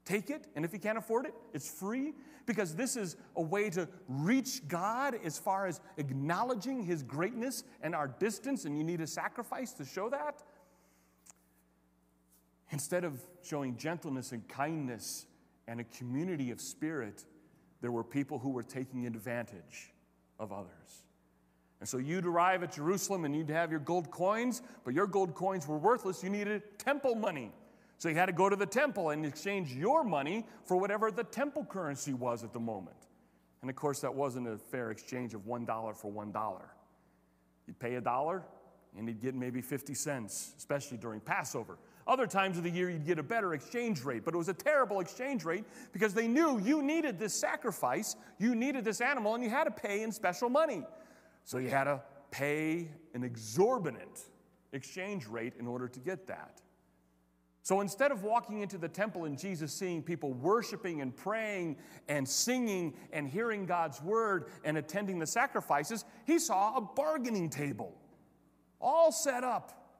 take 0.09 0.29
it, 0.29 0.47
and 0.55 0.65
if 0.65 0.73
you 0.73 0.79
can't 0.79 0.97
afford 0.97 1.25
it, 1.25 1.33
it's 1.53 1.69
free, 1.69 2.13
because 2.45 2.75
this 2.75 2.95
is 2.95 3.15
a 3.35 3.41
way 3.41 3.69
to 3.69 3.87
reach 4.07 4.67
God 4.67 5.15
as 5.23 5.37
far 5.37 5.67
as 5.67 5.81
acknowledging 5.97 6.83
His 6.83 7.03
greatness 7.03 7.63
and 7.81 7.93
our 7.93 8.07
distance, 8.07 8.65
and 8.65 8.77
you 8.77 8.83
need 8.83 9.01
a 9.01 9.07
sacrifice 9.07 9.71
to 9.73 9.85
show 9.85 10.09
that. 10.09 10.41
Instead 12.71 13.03
of 13.03 13.21
showing 13.43 13.77
gentleness 13.77 14.31
and 14.31 14.47
kindness 14.47 15.27
and 15.67 15.79
a 15.79 15.83
community 15.83 16.51
of 16.51 16.59
spirit, 16.59 17.25
there 17.81 17.91
were 17.91 18.03
people 18.03 18.39
who 18.39 18.49
were 18.49 18.63
taking 18.63 19.05
advantage 19.05 19.93
of 20.39 20.51
others. 20.51 21.03
And 21.79 21.87
so 21.87 21.97
you'd 21.97 22.25
arrive 22.25 22.61
at 22.63 22.73
Jerusalem 22.73 23.25
and 23.25 23.35
you'd 23.35 23.49
have 23.49 23.71
your 23.71 23.79
gold 23.79 24.11
coins, 24.11 24.61
but 24.83 24.93
your 24.93 25.07
gold 25.07 25.33
coins 25.33 25.67
were 25.67 25.77
worthless. 25.77 26.23
You 26.23 26.29
needed 26.29 26.61
temple 26.77 27.15
money. 27.15 27.51
So 27.99 28.07
you 28.07 28.15
had 28.15 28.27
to 28.27 28.33
go 28.33 28.49
to 28.49 28.55
the 28.55 28.65
temple 28.65 29.09
and 29.09 29.25
exchange 29.25 29.73
your 29.73 30.05
money 30.05 30.45
for 30.63 30.77
whatever 30.77 31.11
the 31.11 31.25
temple 31.25 31.65
currency 31.65 32.13
was 32.13 32.45
at 32.45 32.53
the 32.53 32.59
moment. 32.59 32.95
And 33.61 33.69
of 33.69 33.75
course, 33.75 33.99
that 33.99 34.15
wasn't 34.15 34.47
a 34.47 34.57
fair 34.57 34.89
exchange 34.89 35.33
of 35.33 35.41
$1 35.41 35.95
for 35.97 36.09
$1. 36.09 36.61
You'd 37.67 37.77
pay 37.77 37.95
a 37.95 38.01
dollar 38.01 38.43
and 38.97 39.05
you'd 39.05 39.21
get 39.21 39.35
maybe 39.35 39.61
50 39.61 39.93
cents, 39.93 40.53
especially 40.57 40.97
during 40.97 41.19
Passover. 41.19 41.77
Other 42.07 42.25
times 42.25 42.57
of 42.57 42.63
the 42.63 42.69
year, 42.69 42.89
you'd 42.89 43.05
get 43.05 43.19
a 43.19 43.23
better 43.23 43.53
exchange 43.53 44.03
rate, 44.05 44.23
but 44.23 44.33
it 44.33 44.37
was 44.37 44.47
a 44.47 44.53
terrible 44.53 45.01
exchange 45.01 45.43
rate 45.43 45.65
because 45.91 46.13
they 46.13 46.27
knew 46.27 46.57
you 46.57 46.81
needed 46.81 47.19
this 47.19 47.33
sacrifice, 47.33 48.15
you 48.39 48.55
needed 48.55 48.85
this 48.85 49.01
animal, 49.01 49.35
and 49.35 49.43
you 49.43 49.49
had 49.49 49.65
to 49.65 49.71
pay 49.71 50.03
in 50.03 50.11
special 50.13 50.49
money. 50.49 50.83
So 51.43 51.57
you 51.57 51.69
had 51.69 51.83
to 51.83 52.01
pay 52.31 52.87
an 53.13 53.25
exorbitant 53.25 54.21
exchange 54.71 55.27
rate 55.27 55.53
in 55.59 55.67
order 55.67 55.89
to 55.89 55.99
get 55.99 56.25
that. 56.27 56.61
So 57.69 57.81
instead 57.81 58.11
of 58.11 58.23
walking 58.23 58.61
into 58.61 58.79
the 58.79 58.87
temple 58.87 59.25
and 59.25 59.37
Jesus 59.37 59.71
seeing 59.71 60.01
people 60.01 60.33
worshiping 60.33 61.01
and 61.01 61.15
praying 61.15 61.77
and 62.07 62.27
singing 62.27 62.95
and 63.13 63.29
hearing 63.29 63.67
God's 63.67 64.01
word 64.01 64.45
and 64.63 64.75
attending 64.75 65.19
the 65.19 65.27
sacrifices, 65.27 66.03
he 66.25 66.39
saw 66.39 66.77
a 66.77 66.81
bargaining 66.81 67.47
table 67.47 67.93
all 68.81 69.11
set 69.11 69.43
up 69.43 69.93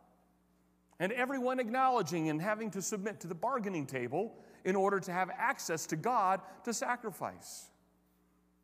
and 0.99 1.11
everyone 1.11 1.59
acknowledging 1.59 2.29
and 2.29 2.41
having 2.41 2.71
to 2.71 2.81
submit 2.81 3.19
to 3.19 3.27
the 3.27 3.35
bargaining 3.35 3.85
table 3.85 4.33
in 4.65 4.75
order 4.75 4.99
to 4.99 5.11
have 5.11 5.29
access 5.37 5.85
to 5.85 5.95
God 5.95 6.41
to 6.63 6.73
sacrifice. 6.73 7.69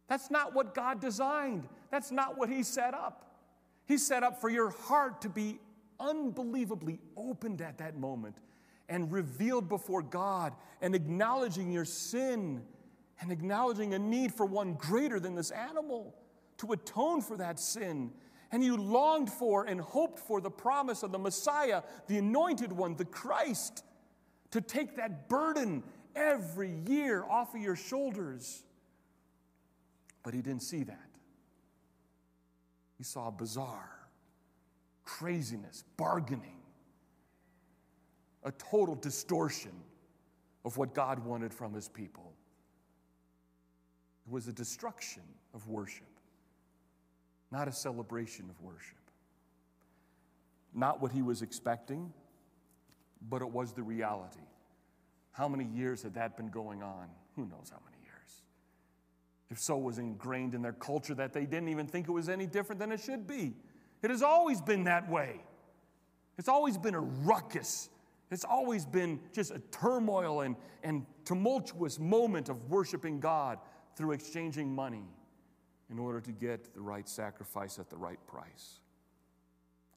That's 0.07 0.31
not 0.31 0.55
what 0.55 0.73
God 0.73 0.99
designed. 0.99 1.67
That's 1.91 2.09
not 2.09 2.39
what 2.39 2.49
He 2.49 2.63
set 2.63 2.95
up. 2.95 3.35
He 3.85 3.99
set 3.99 4.23
up 4.23 4.41
for 4.41 4.49
your 4.49 4.71
heart 4.71 5.21
to 5.21 5.29
be 5.29 5.59
unbelievably 5.99 6.97
opened 7.15 7.61
at 7.61 7.77
that 7.77 7.99
moment 7.99 8.37
and 8.89 9.11
revealed 9.11 9.67
before 9.67 10.01
God 10.01 10.53
and 10.81 10.95
acknowledging 10.95 11.71
your 11.71 11.85
sin 11.85 12.61
and 13.19 13.31
acknowledging 13.31 13.93
a 13.93 13.99
need 13.99 14.33
for 14.33 14.45
one 14.45 14.73
greater 14.73 15.19
than 15.19 15.35
this 15.35 15.51
animal 15.51 16.15
to 16.57 16.71
atone 16.71 17.21
for 17.21 17.37
that 17.37 17.59
sin 17.59 18.11
and 18.51 18.63
you 18.63 18.77
longed 18.77 19.29
for 19.29 19.65
and 19.65 19.81
hoped 19.81 20.19
for 20.19 20.39
the 20.39 20.49
promise 20.49 21.03
of 21.03 21.11
the 21.11 21.19
Messiah, 21.19 21.81
the 22.07 22.17
anointed 22.17 22.71
one, 22.71 22.95
the 22.95 23.05
Christ, 23.05 23.83
to 24.51 24.61
take 24.61 24.95
that 24.95 25.27
burden 25.27 25.83
every 26.15 26.71
year 26.87 27.23
off 27.25 27.53
of 27.53 27.61
your 27.61 27.75
shoulders. 27.75 28.63
But 30.23 30.33
he 30.33 30.41
didn't 30.41 30.63
see 30.63 30.83
that. 30.83 31.09
He 32.97 33.03
saw 33.03 33.29
bizarre 33.29 33.91
craziness, 35.03 35.83
bargaining, 35.97 36.57
a 38.45 38.51
total 38.53 38.95
distortion 38.95 39.73
of 40.63 40.77
what 40.77 40.93
God 40.93 41.19
wanted 41.19 41.53
from 41.53 41.73
his 41.73 41.89
people. 41.89 42.31
It 44.25 44.31
was 44.31 44.47
a 44.47 44.53
destruction 44.53 45.23
of 45.53 45.67
worship 45.67 46.07
not 47.55 47.69
a 47.69 47.71
celebration 47.71 48.49
of 48.49 48.61
worship. 48.61 48.97
Not 50.73 51.01
what 51.01 51.13
he 51.13 51.21
was 51.21 51.41
expecting, 51.41 52.11
but 53.29 53.41
it 53.41 53.49
was 53.49 53.71
the 53.71 53.83
reality. 53.83 54.39
How 55.31 55.47
many 55.47 55.63
years 55.63 56.03
had 56.03 56.15
that 56.15 56.35
been 56.35 56.49
going 56.49 56.83
on? 56.83 57.07
Who 57.35 57.43
knows 57.43 57.69
how 57.71 57.79
many 57.85 57.97
years? 58.03 58.41
If 59.49 59.59
so, 59.59 59.77
was 59.77 59.99
ingrained 59.99 60.53
in 60.53 60.61
their 60.61 60.73
culture 60.73 61.13
that 61.15 61.31
they 61.31 61.45
didn't 61.45 61.69
even 61.69 61.87
think 61.87 62.09
it 62.09 62.11
was 62.11 62.27
any 62.27 62.45
different 62.45 62.79
than 62.79 62.91
it 62.91 62.99
should 62.99 63.25
be. 63.25 63.53
It 64.01 64.09
has 64.09 64.21
always 64.21 64.59
been 64.59 64.83
that 64.85 65.09
way. 65.09 65.39
It's 66.37 66.49
always 66.49 66.77
been 66.77 66.95
a 66.95 66.99
ruckus. 66.99 67.89
It's 68.31 68.43
always 68.43 68.85
been 68.85 69.19
just 69.33 69.51
a 69.51 69.59
turmoil 69.71 70.41
and, 70.41 70.55
and 70.83 71.05
tumultuous 71.25 71.99
moment 71.99 72.49
of 72.49 72.69
worshiping 72.69 73.19
God 73.19 73.59
through 73.95 74.11
exchanging 74.13 74.73
money 74.73 75.03
in 75.89 75.99
order 75.99 76.19
to 76.21 76.31
get 76.31 76.73
the 76.73 76.81
right 76.81 77.07
sacrifice 77.07 77.77
at 77.77 77.89
the 77.89 77.97
right 77.97 78.19
price. 78.27 78.79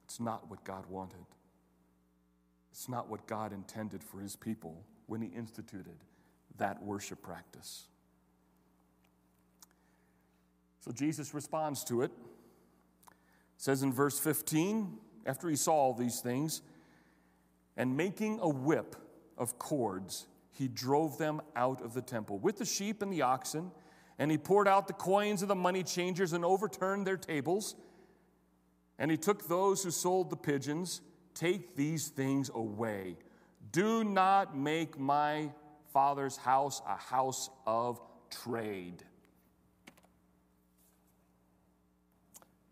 It's 0.04 0.20
not 0.20 0.50
what 0.50 0.62
God 0.64 0.84
wanted. 0.88 1.24
It's 2.70 2.88
not 2.88 3.08
what 3.08 3.26
God 3.26 3.52
intended 3.52 4.04
for 4.04 4.20
his 4.20 4.36
people 4.36 4.84
when 5.06 5.22
he 5.22 5.28
instituted 5.28 5.96
that 6.58 6.82
worship 6.82 7.22
practice. 7.22 7.84
So 10.80 10.92
Jesus 10.92 11.34
responds 11.34 11.82
to 11.84 12.02
it. 12.02 12.10
it 13.10 13.14
says 13.56 13.82
in 13.82 13.92
verse 13.92 14.18
15, 14.18 14.96
after 15.26 15.48
he 15.48 15.56
saw 15.56 15.72
all 15.72 15.94
these 15.94 16.20
things, 16.20 16.62
and 17.78 17.96
making 17.96 18.40
a 18.40 18.48
whip 18.48 18.94
of 19.38 19.58
cords, 19.58 20.26
he 20.50 20.68
drove 20.68 21.16
them 21.16 21.40
out 21.56 21.80
of 21.80 21.94
the 21.94 22.02
temple 22.02 22.38
with 22.38 22.58
the 22.58 22.66
sheep 22.66 23.00
and 23.00 23.10
the 23.10 23.22
oxen 23.22 23.70
and 24.18 24.30
he 24.30 24.38
poured 24.38 24.66
out 24.66 24.88
the 24.88 24.92
coins 24.92 25.42
of 25.42 25.48
the 25.48 25.54
money 25.54 25.82
changers 25.82 26.32
and 26.32 26.44
overturned 26.44 27.06
their 27.06 27.16
tables. 27.16 27.76
And 28.98 29.10
he 29.10 29.16
took 29.16 29.46
those 29.46 29.84
who 29.84 29.92
sold 29.92 30.30
the 30.30 30.36
pigeons. 30.36 31.00
Take 31.34 31.76
these 31.76 32.08
things 32.08 32.50
away. 32.52 33.16
Do 33.70 34.02
not 34.02 34.56
make 34.56 34.98
my 34.98 35.52
father's 35.92 36.36
house 36.36 36.82
a 36.86 36.96
house 36.96 37.48
of 37.64 38.00
trade. 38.30 39.04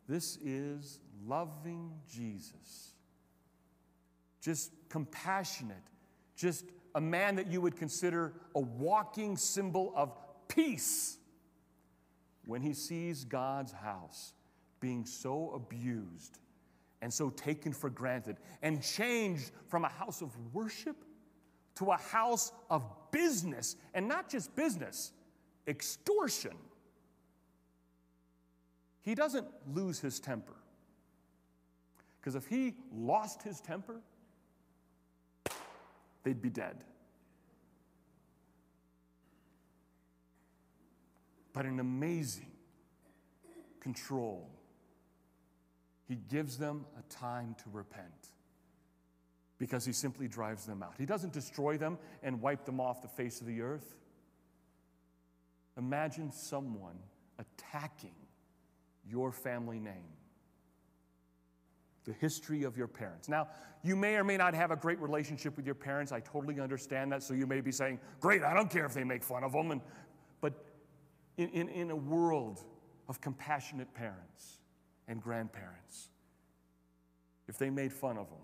This 0.08 0.36
is 0.38 0.98
loving 1.24 1.92
Jesus. 2.12 2.90
Just 4.40 4.72
compassionate. 4.88 5.82
Just 6.36 6.64
a 6.94 7.00
man 7.00 7.36
that 7.36 7.46
you 7.46 7.60
would 7.60 7.76
consider 7.76 8.32
a 8.54 8.60
walking 8.60 9.36
symbol 9.36 9.92
of 9.96 10.12
peace 10.48 11.18
when 12.46 12.62
he 12.62 12.72
sees 12.72 13.24
God's 13.24 13.72
house 13.72 14.32
being 14.80 15.04
so 15.04 15.52
abused 15.54 16.38
and 17.02 17.12
so 17.12 17.30
taken 17.30 17.72
for 17.72 17.90
granted 17.90 18.36
and 18.62 18.82
changed 18.82 19.50
from 19.68 19.84
a 19.84 19.88
house 19.88 20.22
of 20.22 20.30
worship 20.52 20.96
to 21.76 21.90
a 21.90 21.96
house 21.96 22.52
of 22.70 22.84
business, 23.10 23.76
and 23.94 24.08
not 24.08 24.30
just 24.30 24.54
business, 24.56 25.12
extortion. 25.68 26.56
He 29.02 29.14
doesn't 29.14 29.46
lose 29.72 30.00
his 30.00 30.18
temper. 30.18 30.56
Because 32.18 32.34
if 32.34 32.46
he 32.46 32.74
lost 32.92 33.42
his 33.42 33.60
temper, 33.60 34.00
they'd 36.26 36.42
be 36.42 36.50
dead. 36.50 36.84
but 41.56 41.64
an 41.64 41.80
amazing 41.80 42.50
control. 43.80 44.50
He 46.06 46.16
gives 46.16 46.58
them 46.58 46.84
a 46.98 47.02
time 47.10 47.56
to 47.64 47.64
repent 47.72 48.28
because 49.56 49.86
he 49.86 49.94
simply 49.94 50.28
drives 50.28 50.66
them 50.66 50.82
out. 50.82 50.92
He 50.98 51.06
doesn't 51.06 51.32
destroy 51.32 51.78
them 51.78 51.96
and 52.22 52.42
wipe 52.42 52.66
them 52.66 52.78
off 52.78 53.00
the 53.00 53.08
face 53.08 53.40
of 53.40 53.46
the 53.46 53.62
earth. 53.62 53.96
Imagine 55.78 56.30
someone 56.30 56.98
attacking 57.38 58.14
your 59.08 59.32
family 59.32 59.80
name, 59.80 60.12
the 62.06 62.14
history 62.14 62.62
of 62.62 62.76
your 62.76 62.86
parents. 62.86 63.28
Now, 63.28 63.48
you 63.82 63.96
may 63.96 64.16
or 64.16 64.24
may 64.24 64.36
not 64.36 64.54
have 64.54 64.70
a 64.70 64.76
great 64.76 65.00
relationship 65.00 65.56
with 65.56 65.66
your 65.66 65.74
parents. 65.74 66.12
I 66.12 66.20
totally 66.20 66.60
understand 66.60 67.12
that. 67.12 67.22
So 67.22 67.34
you 67.34 67.46
may 67.46 67.60
be 67.60 67.72
saying, 67.72 67.98
Great, 68.20 68.42
I 68.42 68.54
don't 68.54 68.70
care 68.70 68.86
if 68.86 68.94
they 68.94 69.04
make 69.04 69.22
fun 69.22 69.44
of 69.44 69.52
them. 69.52 69.70
And 69.70 69.80
in, 71.36 71.48
in, 71.50 71.68
in 71.68 71.90
a 71.90 71.96
world 71.96 72.64
of 73.08 73.20
compassionate 73.20 73.92
parents 73.94 74.58
and 75.08 75.22
grandparents, 75.22 76.08
if 77.48 77.58
they 77.58 77.70
made 77.70 77.92
fun 77.92 78.16
of 78.16 78.28
them, 78.28 78.38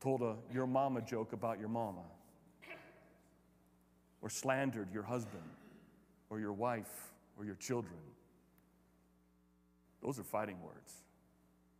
told 0.00 0.22
a 0.22 0.36
your 0.52 0.66
mama 0.66 1.02
joke 1.02 1.32
about 1.32 1.58
your 1.58 1.68
mama, 1.68 2.04
or 4.22 4.30
slandered 4.30 4.88
your 4.92 5.02
husband, 5.02 5.42
or 6.30 6.40
your 6.40 6.52
wife, 6.52 7.12
or 7.38 7.44
your 7.44 7.54
children, 7.56 7.98
those 10.02 10.18
are 10.18 10.24
fighting 10.24 10.56
words. 10.62 10.94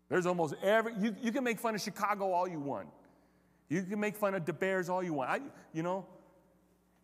There's 0.09 0.27
almost 0.27 0.55
every, 0.63 0.93
you, 1.01 1.17
you 1.21 1.33
can 1.33 1.43
make 1.43 1.59
fun 1.59 1.75
of 1.75 1.81
Chicago 1.81 2.33
all 2.33 2.47
you 2.47 2.61
want. 2.61 2.89
You 3.69 3.83
can 3.83 3.99
make 3.99 4.17
fun 4.17 4.35
of 4.35 4.45
the 4.45 4.53
Bears 4.53 4.89
all 4.89 5.03
you 5.03 5.13
want. 5.13 5.31
I, 5.31 5.41
you 5.73 5.83
know, 5.83 6.07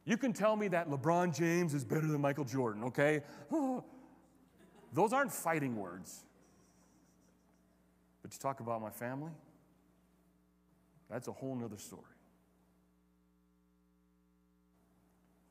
you 0.04 0.16
can 0.16 0.32
tell 0.32 0.56
me 0.56 0.68
that 0.68 0.88
LeBron 0.88 1.36
James 1.36 1.74
is 1.74 1.84
better 1.84 2.06
than 2.06 2.20
Michael 2.20 2.44
Jordan, 2.44 2.84
okay? 2.84 3.22
Those 4.92 5.12
aren't 5.12 5.32
fighting 5.32 5.76
words. 5.76 6.24
But 8.22 8.32
you 8.32 8.38
talk 8.38 8.60
about 8.60 8.80
my 8.80 8.90
family, 8.90 9.32
that's 11.10 11.28
a 11.28 11.32
whole 11.32 11.54
nother 11.56 11.78
story. 11.78 12.02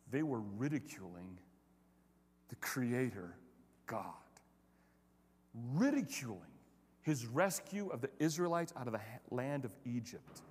They 0.10 0.24
were 0.24 0.42
ridiculing 0.58 1.38
the 2.50 2.56
Creator 2.56 3.36
God, 3.88 4.04
ridiculing 5.74 6.40
his 7.04 7.26
rescue 7.26 7.90
of 7.90 8.02
the 8.02 8.10
Israelites 8.20 8.74
out 8.78 8.88
of 8.88 8.94
the 8.94 9.00
land 9.30 9.66
of 9.66 9.72
Egypt, 9.86 10.42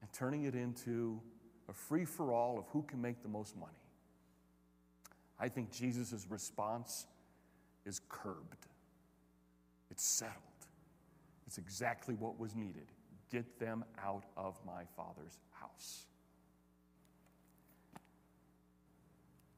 and 0.00 0.12
turning 0.12 0.44
it 0.44 0.54
into 0.54 1.20
a 1.68 1.72
free 1.72 2.04
for 2.04 2.32
all 2.32 2.58
of 2.58 2.64
who 2.72 2.82
can 2.82 3.00
make 3.00 3.22
the 3.22 3.28
most 3.28 3.56
money. 3.56 3.72
I 5.38 5.48
think 5.48 5.70
Jesus' 5.70 6.26
response 6.28 7.06
is 7.84 8.00
curbed, 8.08 8.66
it's 9.90 10.04
settled. 10.04 10.42
It's 11.48 11.56
exactly 11.56 12.14
what 12.14 12.38
was 12.38 12.54
needed. 12.54 12.92
Get 13.32 13.58
them 13.58 13.82
out 14.04 14.24
of 14.36 14.58
my 14.66 14.82
Father's 14.98 15.38
house. 15.50 16.04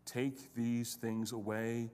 Take 0.05 0.55
these 0.55 0.95
things 0.95 1.33
away. 1.33 1.90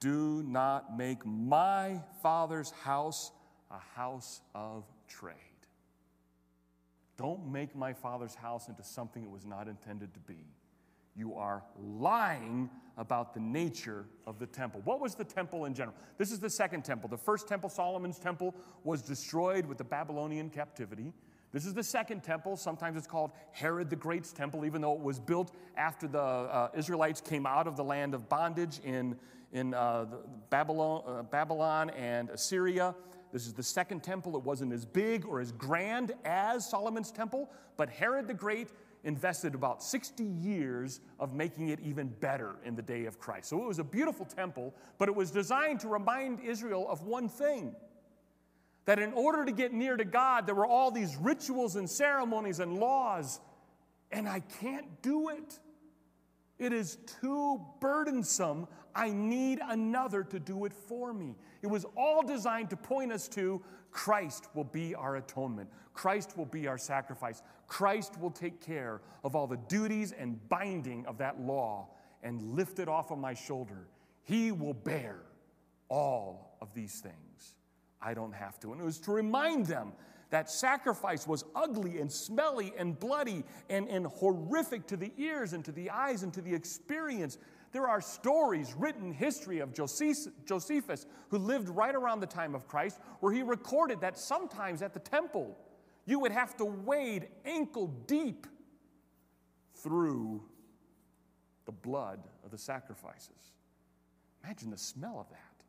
Do 0.00 0.42
not 0.42 0.96
make 0.96 1.24
my 1.24 2.00
Father's 2.22 2.70
house 2.70 3.30
a 3.70 3.78
house 3.96 4.40
of 4.54 4.84
trade. 5.08 5.36
Don't 7.16 7.50
make 7.50 7.74
my 7.76 7.92
Father's 7.92 8.34
house 8.34 8.68
into 8.68 8.82
something 8.82 9.22
it 9.22 9.30
was 9.30 9.46
not 9.46 9.68
intended 9.68 10.12
to 10.14 10.20
be. 10.20 10.46
You 11.14 11.34
are 11.34 11.62
lying 11.78 12.70
about 12.96 13.34
the 13.34 13.40
nature 13.40 14.06
of 14.26 14.38
the 14.38 14.46
temple. 14.46 14.80
What 14.84 15.00
was 15.00 15.14
the 15.14 15.24
temple 15.24 15.66
in 15.66 15.74
general? 15.74 15.96
This 16.18 16.32
is 16.32 16.40
the 16.40 16.50
second 16.50 16.84
temple. 16.84 17.08
The 17.08 17.18
first 17.18 17.46
temple, 17.46 17.68
Solomon's 17.68 18.18
temple, 18.18 18.54
was 18.82 19.02
destroyed 19.02 19.66
with 19.66 19.78
the 19.78 19.84
Babylonian 19.84 20.50
captivity. 20.50 21.12
This 21.52 21.66
is 21.66 21.74
the 21.74 21.82
second 21.82 22.22
temple. 22.22 22.56
Sometimes 22.56 22.96
it's 22.96 23.06
called 23.06 23.32
Herod 23.50 23.90
the 23.90 23.96
Great's 23.96 24.32
temple, 24.32 24.64
even 24.64 24.80
though 24.80 24.94
it 24.94 25.00
was 25.00 25.20
built 25.20 25.54
after 25.76 26.08
the 26.08 26.18
uh, 26.18 26.70
Israelites 26.74 27.20
came 27.20 27.44
out 27.44 27.66
of 27.66 27.76
the 27.76 27.84
land 27.84 28.14
of 28.14 28.28
bondage 28.28 28.80
in, 28.82 29.16
in 29.52 29.74
uh, 29.74 30.06
Babylon, 30.48 31.02
uh, 31.06 31.22
Babylon 31.24 31.90
and 31.90 32.30
Assyria. 32.30 32.94
This 33.32 33.46
is 33.46 33.52
the 33.52 33.62
second 33.62 34.02
temple. 34.02 34.34
It 34.36 34.42
wasn't 34.42 34.72
as 34.72 34.86
big 34.86 35.26
or 35.26 35.40
as 35.40 35.52
grand 35.52 36.12
as 36.24 36.68
Solomon's 36.68 37.10
temple, 37.10 37.50
but 37.76 37.90
Herod 37.90 38.28
the 38.28 38.34
Great 38.34 38.68
invested 39.04 39.54
about 39.54 39.82
60 39.82 40.24
years 40.24 41.00
of 41.18 41.34
making 41.34 41.68
it 41.68 41.80
even 41.80 42.08
better 42.20 42.56
in 42.64 42.76
the 42.76 42.82
day 42.82 43.04
of 43.04 43.18
Christ. 43.18 43.50
So 43.50 43.62
it 43.62 43.66
was 43.66 43.78
a 43.78 43.84
beautiful 43.84 44.24
temple, 44.24 44.74
but 44.96 45.08
it 45.08 45.14
was 45.14 45.30
designed 45.30 45.80
to 45.80 45.88
remind 45.88 46.40
Israel 46.40 46.86
of 46.88 47.02
one 47.02 47.28
thing 47.28 47.74
that 48.84 48.98
in 48.98 49.12
order 49.12 49.44
to 49.44 49.52
get 49.52 49.72
near 49.72 49.96
to 49.96 50.04
God, 50.04 50.46
there 50.46 50.54
were 50.54 50.66
all 50.66 50.90
these 50.90 51.16
rituals 51.16 51.76
and 51.76 51.88
ceremonies 51.88 52.60
and 52.60 52.78
laws, 52.78 53.40
and 54.10 54.28
I 54.28 54.40
can't 54.40 55.02
do 55.02 55.28
it. 55.28 55.58
It 56.58 56.72
is 56.72 56.98
too 57.20 57.60
burdensome. 57.80 58.66
I 58.94 59.10
need 59.10 59.60
another 59.62 60.22
to 60.24 60.38
do 60.38 60.64
it 60.64 60.72
for 60.72 61.12
me. 61.12 61.34
It 61.62 61.66
was 61.66 61.86
all 61.96 62.22
designed 62.22 62.70
to 62.70 62.76
point 62.76 63.12
us 63.12 63.28
to 63.28 63.62
Christ 63.90 64.48
will 64.54 64.64
be 64.64 64.94
our 64.94 65.16
atonement. 65.16 65.70
Christ 65.92 66.36
will 66.36 66.46
be 66.46 66.66
our 66.66 66.78
sacrifice. 66.78 67.42
Christ 67.66 68.18
will 68.18 68.30
take 68.30 68.64
care 68.64 69.02
of 69.22 69.36
all 69.36 69.46
the 69.46 69.58
duties 69.68 70.12
and 70.12 70.38
binding 70.48 71.06
of 71.06 71.18
that 71.18 71.40
law 71.40 71.88
and 72.22 72.54
lift 72.54 72.78
it 72.78 72.88
off 72.88 73.10
of 73.10 73.18
my 73.18 73.34
shoulder. 73.34 73.88
He 74.24 74.50
will 74.52 74.74
bear 74.74 75.18
all 75.88 76.56
of 76.60 76.72
these 76.74 77.00
things. 77.00 77.31
I 78.02 78.14
don't 78.14 78.34
have 78.34 78.58
to. 78.60 78.72
And 78.72 78.80
it 78.80 78.84
was 78.84 78.98
to 79.00 79.12
remind 79.12 79.66
them 79.66 79.92
that 80.30 80.50
sacrifice 80.50 81.26
was 81.26 81.44
ugly 81.54 81.98
and 81.98 82.10
smelly 82.10 82.72
and 82.78 82.98
bloody 82.98 83.44
and, 83.68 83.86
and 83.88 84.06
horrific 84.06 84.86
to 84.86 84.96
the 84.96 85.12
ears 85.18 85.52
and 85.52 85.64
to 85.64 85.72
the 85.72 85.90
eyes 85.90 86.22
and 86.22 86.32
to 86.32 86.40
the 86.40 86.54
experience. 86.54 87.36
There 87.70 87.86
are 87.86 88.00
stories 88.00 88.74
written 88.76 89.12
history 89.12 89.60
of 89.60 89.74
Josephus, 89.74 91.06
who 91.28 91.38
lived 91.38 91.68
right 91.68 91.94
around 91.94 92.20
the 92.20 92.26
time 92.26 92.54
of 92.54 92.66
Christ, 92.66 92.98
where 93.20 93.32
he 93.32 93.42
recorded 93.42 94.00
that 94.00 94.18
sometimes 94.18 94.80
at 94.82 94.94
the 94.94 95.00
temple, 95.00 95.58
you 96.06 96.18
would 96.18 96.32
have 96.32 96.56
to 96.56 96.64
wade 96.64 97.28
ankle 97.44 97.88
deep 98.06 98.46
through 99.76 100.42
the 101.66 101.72
blood 101.72 102.20
of 102.44 102.50
the 102.50 102.58
sacrifices. 102.58 103.52
Imagine 104.42 104.70
the 104.70 104.78
smell 104.78 105.20
of 105.20 105.28
that, 105.30 105.64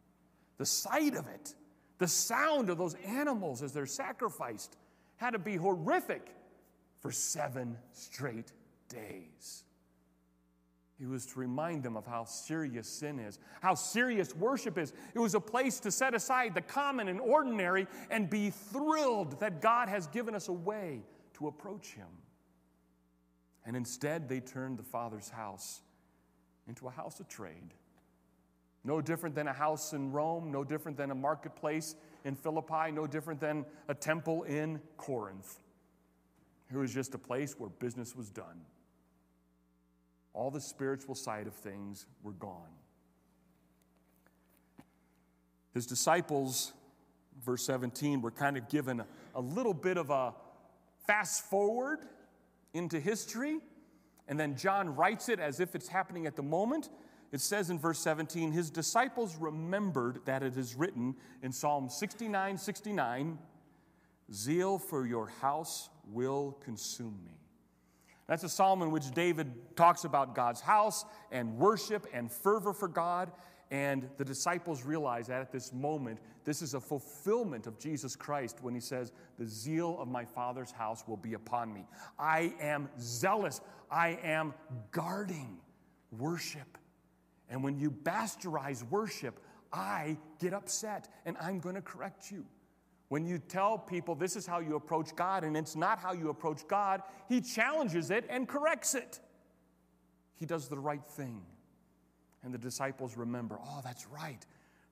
the 0.58 0.66
sight 0.66 1.16
of 1.16 1.28
it, 1.28 1.54
the 1.98 2.08
sound 2.08 2.70
of 2.70 2.78
those 2.78 2.96
animals 3.06 3.62
as 3.62 3.74
they're 3.74 3.86
sacrificed 3.86 4.78
had 5.18 5.32
to 5.32 5.40
be 5.40 5.56
horrific 5.56 6.36
for 7.00 7.12
seven 7.12 7.78
straight 7.92 8.52
days. 8.90 9.64
It 11.00 11.08
was 11.08 11.26
to 11.28 11.40
remind 11.40 11.84
them 11.84 11.98
of 11.98 12.06
how 12.06 12.24
serious 12.24 12.88
sin 12.88 13.20
is, 13.20 13.40
how 13.62 13.76
serious 13.76 14.36
worship 14.36 14.78
is. 14.78 14.94
It 15.14 15.20
was 15.20 15.36
a 15.36 15.40
place 15.40 15.80
to 15.82 15.92
set 15.92 16.14
aside 16.14 16.54
the 16.54 16.62
common 16.62 17.10
and 17.10 17.20
ordinary 17.20 17.88
and 18.10 18.30
be 18.30 18.52
thrilled 18.52 19.40
that 19.40 19.62
God 19.62 19.90
has 19.90 20.08
given 20.08 20.34
us 20.34 20.48
a 20.48 20.54
way 20.54 21.02
to 21.34 21.48
approach 21.48 21.94
Him. 21.94 22.08
And 23.66 23.76
instead, 23.76 24.30
they 24.30 24.40
turned 24.40 24.78
the 24.78 24.84
Father's 24.84 25.30
house 25.30 25.82
into 26.68 26.88
a 26.88 26.92
house 26.92 27.20
of 27.20 27.28
trade. 27.28 27.74
No 28.84 29.02
different 29.02 29.36
than 29.36 29.48
a 29.48 29.54
house 29.54 29.94
in 29.94 30.12
Rome, 30.12 30.52
no 30.52 30.64
different 30.64 30.98
than 30.98 31.12
a 31.12 31.16
marketplace 31.16 31.96
in 32.26 32.36
Philippi, 32.36 32.92
no 32.92 33.08
different 33.08 33.40
than 33.40 33.66
a 33.88 33.94
temple 33.94 34.44
in 34.44 34.82
Corinth. 34.98 35.60
It 36.72 36.78
was 36.78 36.94
just 36.94 37.14
a 37.14 37.18
place 37.18 37.56
where 37.58 37.70
business 37.70 38.16
was 38.16 38.30
done 38.30 38.62
all 40.34 40.50
the 40.50 40.62
spiritual 40.62 41.16
side 41.16 41.48
of 41.48 41.54
things 41.54 42.08
were 42.24 42.34
gone. 42.34 42.74
His 45.74 45.86
disciples, 45.86 46.74
verse 47.44 47.66
17, 47.66 48.22
were 48.22 48.32
kind 48.32 48.58
of 48.58 48.68
given 48.68 49.04
a, 49.36 49.42
little 49.42 49.74
bit 49.74 49.98
of 49.98 50.10
a 50.10 50.34
fast 51.08 51.50
forward 51.50 52.00
into 52.74 53.00
history, 53.00 53.60
and 54.28 54.40
then 54.40 54.56
John 54.56 54.96
writes 54.96 55.30
it 55.30 55.40
as 55.40 55.60
if 55.60 55.76
it's 55.76 55.88
happening 55.88 56.26
at 56.28 56.36
the 56.36 56.44
moment. 56.44 56.90
It 57.34 57.42
says 57.42 57.72
in 57.72 57.80
verse 57.80 57.98
17, 57.98 58.52
his 58.52 58.70
disciples 58.70 59.36
remembered 59.38 60.20
that 60.26 60.44
it 60.44 60.56
is 60.56 60.76
written 60.76 61.16
in 61.42 61.52
Psalm 61.52 61.90
69 61.90 62.60
69, 62.60 63.40
Zeal 64.32 64.78
for 64.78 65.08
your 65.08 65.28
house 65.42 65.90
will 66.12 66.56
consume 66.64 67.20
me. 67.26 67.34
That's 68.28 68.44
a 68.44 68.50
psalm 68.50 68.84
in 68.84 68.92
which 68.92 69.10
David 69.12 69.52
talks 69.76 70.04
about 70.04 70.36
God's 70.36 70.62
house 70.62 71.06
and 71.32 71.58
worship 71.58 72.06
and 72.14 72.32
fervor 72.32 72.72
for 72.72 72.88
God. 72.88 73.32
And 73.72 74.08
the 74.18 74.26
disciples 74.26 74.84
realize 74.84 75.26
that 75.28 75.42
at 75.42 75.52
this 75.52 75.74
moment, 75.74 76.20
this 76.44 76.62
is 76.62 76.76
a 76.76 76.80
fulfillment 76.80 77.66
of 77.66 77.80
Jesus 77.80 78.16
Christ 78.16 78.60
when 78.62 78.76
he 78.76 78.80
says, 78.80 79.12
The 79.40 79.48
zeal 79.48 79.98
of 80.00 80.08
my 80.08 80.24
Father's 80.24 80.72
house 80.72 81.08
will 81.08 81.18
be 81.18 81.34
upon 81.34 81.74
me. 81.74 81.88
I 82.20 82.54
am 82.62 82.90
zealous, 83.00 83.60
I 83.90 84.20
am 84.22 84.54
guarding 84.92 85.58
worship. 86.12 86.78
And 87.50 87.64
when 87.64 87.78
you 87.78 87.92
bastardize 87.92 88.84
worship, 88.90 89.40
I 89.72 90.18
get 90.40 90.54
upset 90.54 91.10
and 91.26 91.36
I'm 91.42 91.60
going 91.60 91.76
to 91.76 91.82
correct 91.82 92.32
you. 92.32 92.46
When 93.10 93.26
you 93.26 93.38
tell 93.38 93.78
people 93.78 94.16
this 94.16 94.36
is 94.36 94.46
how 94.46 94.60
you 94.60 94.76
approach 94.76 95.16
God 95.16 95.44
and 95.44 95.56
it's 95.56 95.76
not 95.76 96.00
how 96.00 96.14
you 96.14 96.30
approach 96.30 96.68
God, 96.68 97.02
He 97.30 97.42
challenges 97.42 98.10
it 98.12 98.26
and 98.30 98.48
corrects 98.48 98.96
it. 98.96 99.20
He 100.36 100.46
does 100.46 100.68
the 100.68 100.80
right 100.80 101.06
thing. 101.06 101.42
And 102.44 102.54
the 102.54 102.58
disciples 102.58 103.16
remember, 103.16 103.58
oh, 103.64 103.82
that's 103.84 104.08
right. 104.08 104.46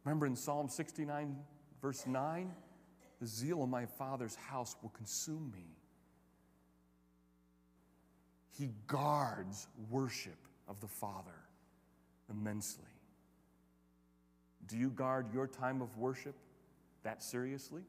Remember 0.05 0.25
in 0.25 0.35
Psalm 0.35 0.69
69, 0.69 1.35
verse 1.81 2.05
9? 2.07 2.51
The 3.19 3.27
zeal 3.27 3.63
of 3.63 3.69
my 3.69 3.85
Father's 3.85 4.35
house 4.35 4.75
will 4.81 4.89
consume 4.89 5.51
me. 5.53 5.75
He 8.57 8.69
guards 8.87 9.67
worship 9.89 10.47
of 10.67 10.79
the 10.79 10.87
Father 10.87 11.40
immensely. 12.31 12.85
Do 14.67 14.77
you 14.77 14.89
guard 14.89 15.33
your 15.33 15.47
time 15.47 15.81
of 15.81 15.97
worship 15.97 16.35
that 17.03 17.21
seriously? 17.21 17.83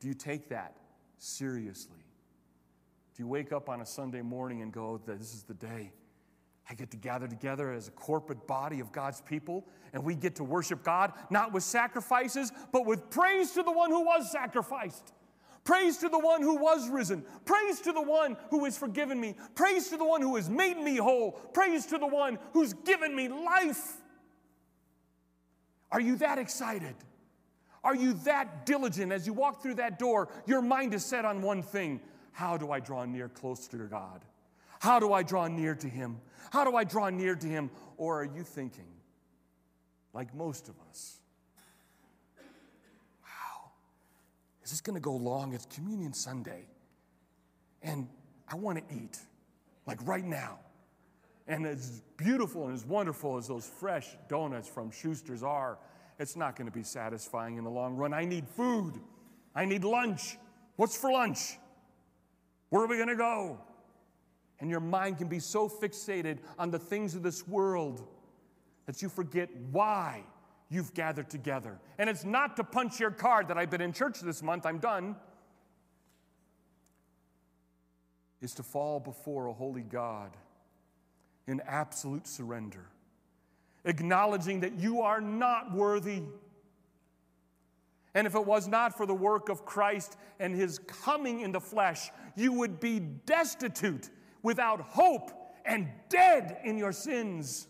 Do 0.00 0.08
you 0.08 0.14
take 0.14 0.48
that 0.50 0.76
seriously? 1.18 2.04
Do 3.16 3.22
you 3.22 3.26
wake 3.26 3.52
up 3.52 3.68
on 3.68 3.80
a 3.80 3.86
Sunday 3.86 4.22
morning 4.22 4.62
and 4.62 4.72
go, 4.72 5.00
oh, 5.00 5.00
This 5.06 5.34
is 5.34 5.42
the 5.42 5.54
day 5.54 5.92
I 6.68 6.74
get 6.74 6.90
to 6.90 6.96
gather 6.96 7.28
together 7.28 7.72
as 7.72 7.88
a 7.88 7.92
corporate 7.92 8.46
body 8.46 8.80
of 8.80 8.90
God's 8.90 9.20
people, 9.20 9.64
and 9.92 10.02
we 10.02 10.14
get 10.14 10.34
to 10.36 10.44
worship 10.44 10.82
God, 10.82 11.12
not 11.30 11.52
with 11.52 11.62
sacrifices, 11.62 12.52
but 12.72 12.84
with 12.84 13.08
praise 13.08 13.52
to 13.52 13.62
the 13.62 13.70
one 13.70 13.90
who 13.90 14.04
was 14.04 14.30
sacrificed. 14.30 15.12
Praise 15.66 15.98
to 15.98 16.08
the 16.08 16.18
one 16.18 16.40
who 16.40 16.56
was 16.56 16.88
risen. 16.88 17.22
Praise 17.44 17.80
to 17.80 17.92
the 17.92 18.00
one 18.00 18.38
who 18.50 18.64
has 18.64 18.78
forgiven 18.78 19.20
me. 19.20 19.34
Praise 19.54 19.88
to 19.88 19.98
the 19.98 20.04
one 20.04 20.22
who 20.22 20.36
has 20.36 20.48
made 20.48 20.78
me 20.78 20.96
whole. 20.96 21.32
Praise 21.32 21.84
to 21.86 21.98
the 21.98 22.06
one 22.06 22.38
who's 22.54 22.72
given 22.72 23.14
me 23.14 23.28
life. 23.28 23.98
Are 25.92 26.00
you 26.00 26.16
that 26.16 26.38
excited? 26.38 26.94
Are 27.84 27.94
you 27.94 28.14
that 28.24 28.64
diligent 28.64 29.12
as 29.12 29.26
you 29.26 29.32
walk 29.32 29.62
through 29.62 29.74
that 29.74 29.98
door? 29.98 30.28
Your 30.46 30.62
mind 30.62 30.94
is 30.94 31.04
set 31.04 31.24
on 31.24 31.42
one 31.42 31.62
thing 31.62 32.00
how 32.32 32.56
do 32.56 32.70
I 32.70 32.80
draw 32.80 33.04
near 33.06 33.28
close 33.28 33.66
to 33.68 33.78
God? 33.78 34.24
How 34.78 35.00
do 35.00 35.12
I 35.12 35.22
draw 35.22 35.48
near 35.48 35.74
to 35.74 35.88
Him? 35.88 36.20
How 36.50 36.64
do 36.64 36.76
I 36.76 36.84
draw 36.84 37.08
near 37.08 37.34
to 37.34 37.46
Him? 37.46 37.70
Or 37.96 38.20
are 38.20 38.24
you 38.24 38.42
thinking, 38.42 38.88
like 40.12 40.34
most 40.34 40.68
of 40.68 40.74
us, 40.90 41.16
wow, 43.22 43.70
is 44.66 44.72
this 44.72 44.80
going 44.80 44.96
to 44.96 45.00
go 45.00 45.14
long? 45.14 45.52
It's 45.52 45.64
Communion 45.66 46.12
Sunday. 46.12 46.66
And 47.84 48.08
I 48.48 48.56
want 48.56 48.78
to 48.78 48.94
eat, 48.96 49.16
like 49.86 50.04
right 50.04 50.24
now. 50.24 50.58
And 51.46 51.64
as 51.64 52.02
beautiful 52.16 52.64
and 52.64 52.74
as 52.74 52.84
wonderful 52.84 53.36
as 53.36 53.46
those 53.46 53.64
fresh 53.64 54.08
donuts 54.28 54.68
from 54.68 54.90
Schuster's 54.90 55.44
are, 55.44 55.78
it's 56.18 56.34
not 56.34 56.56
going 56.56 56.66
to 56.66 56.72
be 56.72 56.82
satisfying 56.82 57.58
in 57.58 57.62
the 57.62 57.70
long 57.70 57.94
run. 57.94 58.12
I 58.12 58.24
need 58.24 58.48
food. 58.48 58.94
I 59.54 59.66
need 59.66 59.84
lunch. 59.84 60.36
What's 60.74 60.96
for 60.96 61.12
lunch? 61.12 61.58
Where 62.70 62.82
are 62.82 62.88
we 62.88 62.96
going 62.96 63.06
to 63.06 63.14
go? 63.14 63.60
And 64.58 64.68
your 64.68 64.80
mind 64.80 65.18
can 65.18 65.28
be 65.28 65.38
so 65.38 65.68
fixated 65.68 66.38
on 66.58 66.72
the 66.72 66.78
things 66.80 67.14
of 67.14 67.22
this 67.22 67.46
world 67.46 68.04
that 68.86 69.00
you 69.00 69.08
forget 69.08 69.48
why 69.70 70.24
you've 70.68 70.94
gathered 70.94 71.30
together. 71.30 71.78
And 71.98 72.10
it's 72.10 72.24
not 72.24 72.56
to 72.56 72.64
punch 72.64 72.98
your 72.98 73.10
card 73.10 73.48
that 73.48 73.58
I've 73.58 73.70
been 73.70 73.80
in 73.80 73.92
church 73.92 74.20
this 74.20 74.42
month, 74.42 74.66
I'm 74.66 74.78
done. 74.78 75.16
Is 78.40 78.54
to 78.54 78.62
fall 78.62 79.00
before 79.00 79.46
a 79.46 79.52
holy 79.52 79.82
God 79.82 80.36
in 81.46 81.60
absolute 81.66 82.26
surrender, 82.26 82.86
acknowledging 83.84 84.60
that 84.60 84.78
you 84.78 85.02
are 85.02 85.20
not 85.20 85.72
worthy. 85.72 86.22
And 88.14 88.26
if 88.26 88.34
it 88.34 88.44
was 88.44 88.66
not 88.66 88.96
for 88.96 89.06
the 89.06 89.14
work 89.14 89.48
of 89.48 89.64
Christ 89.64 90.16
and 90.40 90.54
his 90.54 90.78
coming 90.80 91.40
in 91.40 91.52
the 91.52 91.60
flesh, 91.60 92.10
you 92.34 92.52
would 92.52 92.80
be 92.80 92.98
destitute, 92.98 94.10
without 94.42 94.80
hope, 94.80 95.30
and 95.64 95.88
dead 96.08 96.58
in 96.64 96.78
your 96.78 96.92
sins. 96.92 97.66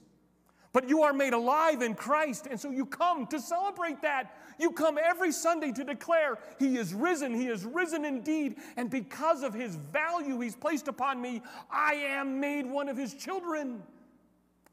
But 0.77 0.91
you 0.91 1.05
are 1.05 1.15
made 1.15 1.33
alive 1.33 1.81
in 1.81 1.95
Christ, 1.95 2.49
and 2.51 2.61
so 2.61 2.71
you 2.71 2.85
come 2.85 3.27
to 3.29 3.41
celebrate 3.41 4.03
that. 4.03 4.37
You 4.59 4.73
come 4.73 4.99
every 5.03 5.33
Sunday 5.33 5.73
to 5.73 5.85
declare, 5.85 6.37
He 6.59 6.77
is 6.77 6.93
risen, 6.93 7.33
He 7.33 7.47
is 7.47 7.65
risen 7.65 8.05
indeed, 8.05 8.57
and 8.77 8.91
because 8.91 9.43
of 9.43 9.55
His 9.55 9.77
value 9.77 10.39
He's 10.39 10.55
placed 10.55 10.87
upon 10.87 11.23
me, 11.23 11.41
I 11.71 11.95
am 11.95 12.41
made 12.41 12.67
one 12.67 12.91
of 12.91 12.97
His 12.99 13.15
children. 13.15 13.85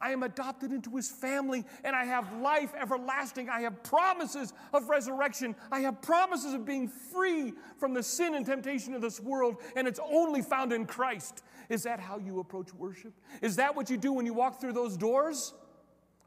I 0.02 0.12
am 0.12 0.24
adopted 0.24 0.74
into 0.74 0.94
his 0.98 1.10
family, 1.10 1.64
and 1.86 1.96
I 1.96 2.04
have 2.04 2.34
life 2.42 2.74
everlasting. 2.78 3.50
I 3.50 3.62
have 3.62 3.82
promises 3.84 4.52
of 4.74 4.90
resurrection. 4.90 5.56
I 5.72 5.80
have 5.80 6.02
promises 6.02 6.54
of 6.54 6.66
being 6.66 6.90
free 6.90 7.54
from 7.78 7.94
the 7.94 8.04
sin 8.04 8.36
and 8.36 8.46
temptation 8.46 8.94
of 8.94 9.02
this 9.02 9.22
world, 9.22 9.62
and 9.78 9.88
it's 9.88 10.02
only 10.12 10.42
found 10.42 10.74
in 10.74 10.86
Christ. 10.86 11.46
Is 11.70 11.84
that 11.84 12.02
how 12.02 12.18
you 12.18 12.42
approach 12.42 12.74
worship? 12.74 13.14
Is 13.42 13.56
that 13.56 13.74
what 13.74 13.90
you 13.90 13.96
do 13.96 14.12
when 14.12 14.26
you 14.26 14.34
walk 14.34 14.60
through 14.60 14.74
those 14.74 14.98
doors? 14.98 15.54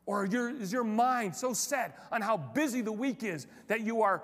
Or 0.06 0.24
is 0.24 0.72
your 0.72 0.84
mind 0.84 1.34
so 1.34 1.52
set 1.52 1.98
on 2.12 2.22
how 2.22 2.36
busy 2.36 2.80
the 2.80 2.92
week 2.92 3.24
is 3.24 3.48
that 3.66 3.80
you 3.80 4.02
are, 4.02 4.22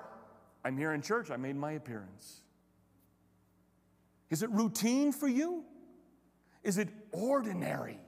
I'm 0.64 0.78
here 0.78 0.92
in 0.92 1.02
church, 1.02 1.30
I 1.30 1.36
made 1.36 1.56
my 1.56 1.72
appearance? 1.72 2.40
Is 4.30 4.44
it 4.44 4.50
routine 4.50 5.10
for 5.12 5.26
you? 5.26 5.64
Is 6.62 6.78
it 6.78 6.88
ordinary? 7.10 7.98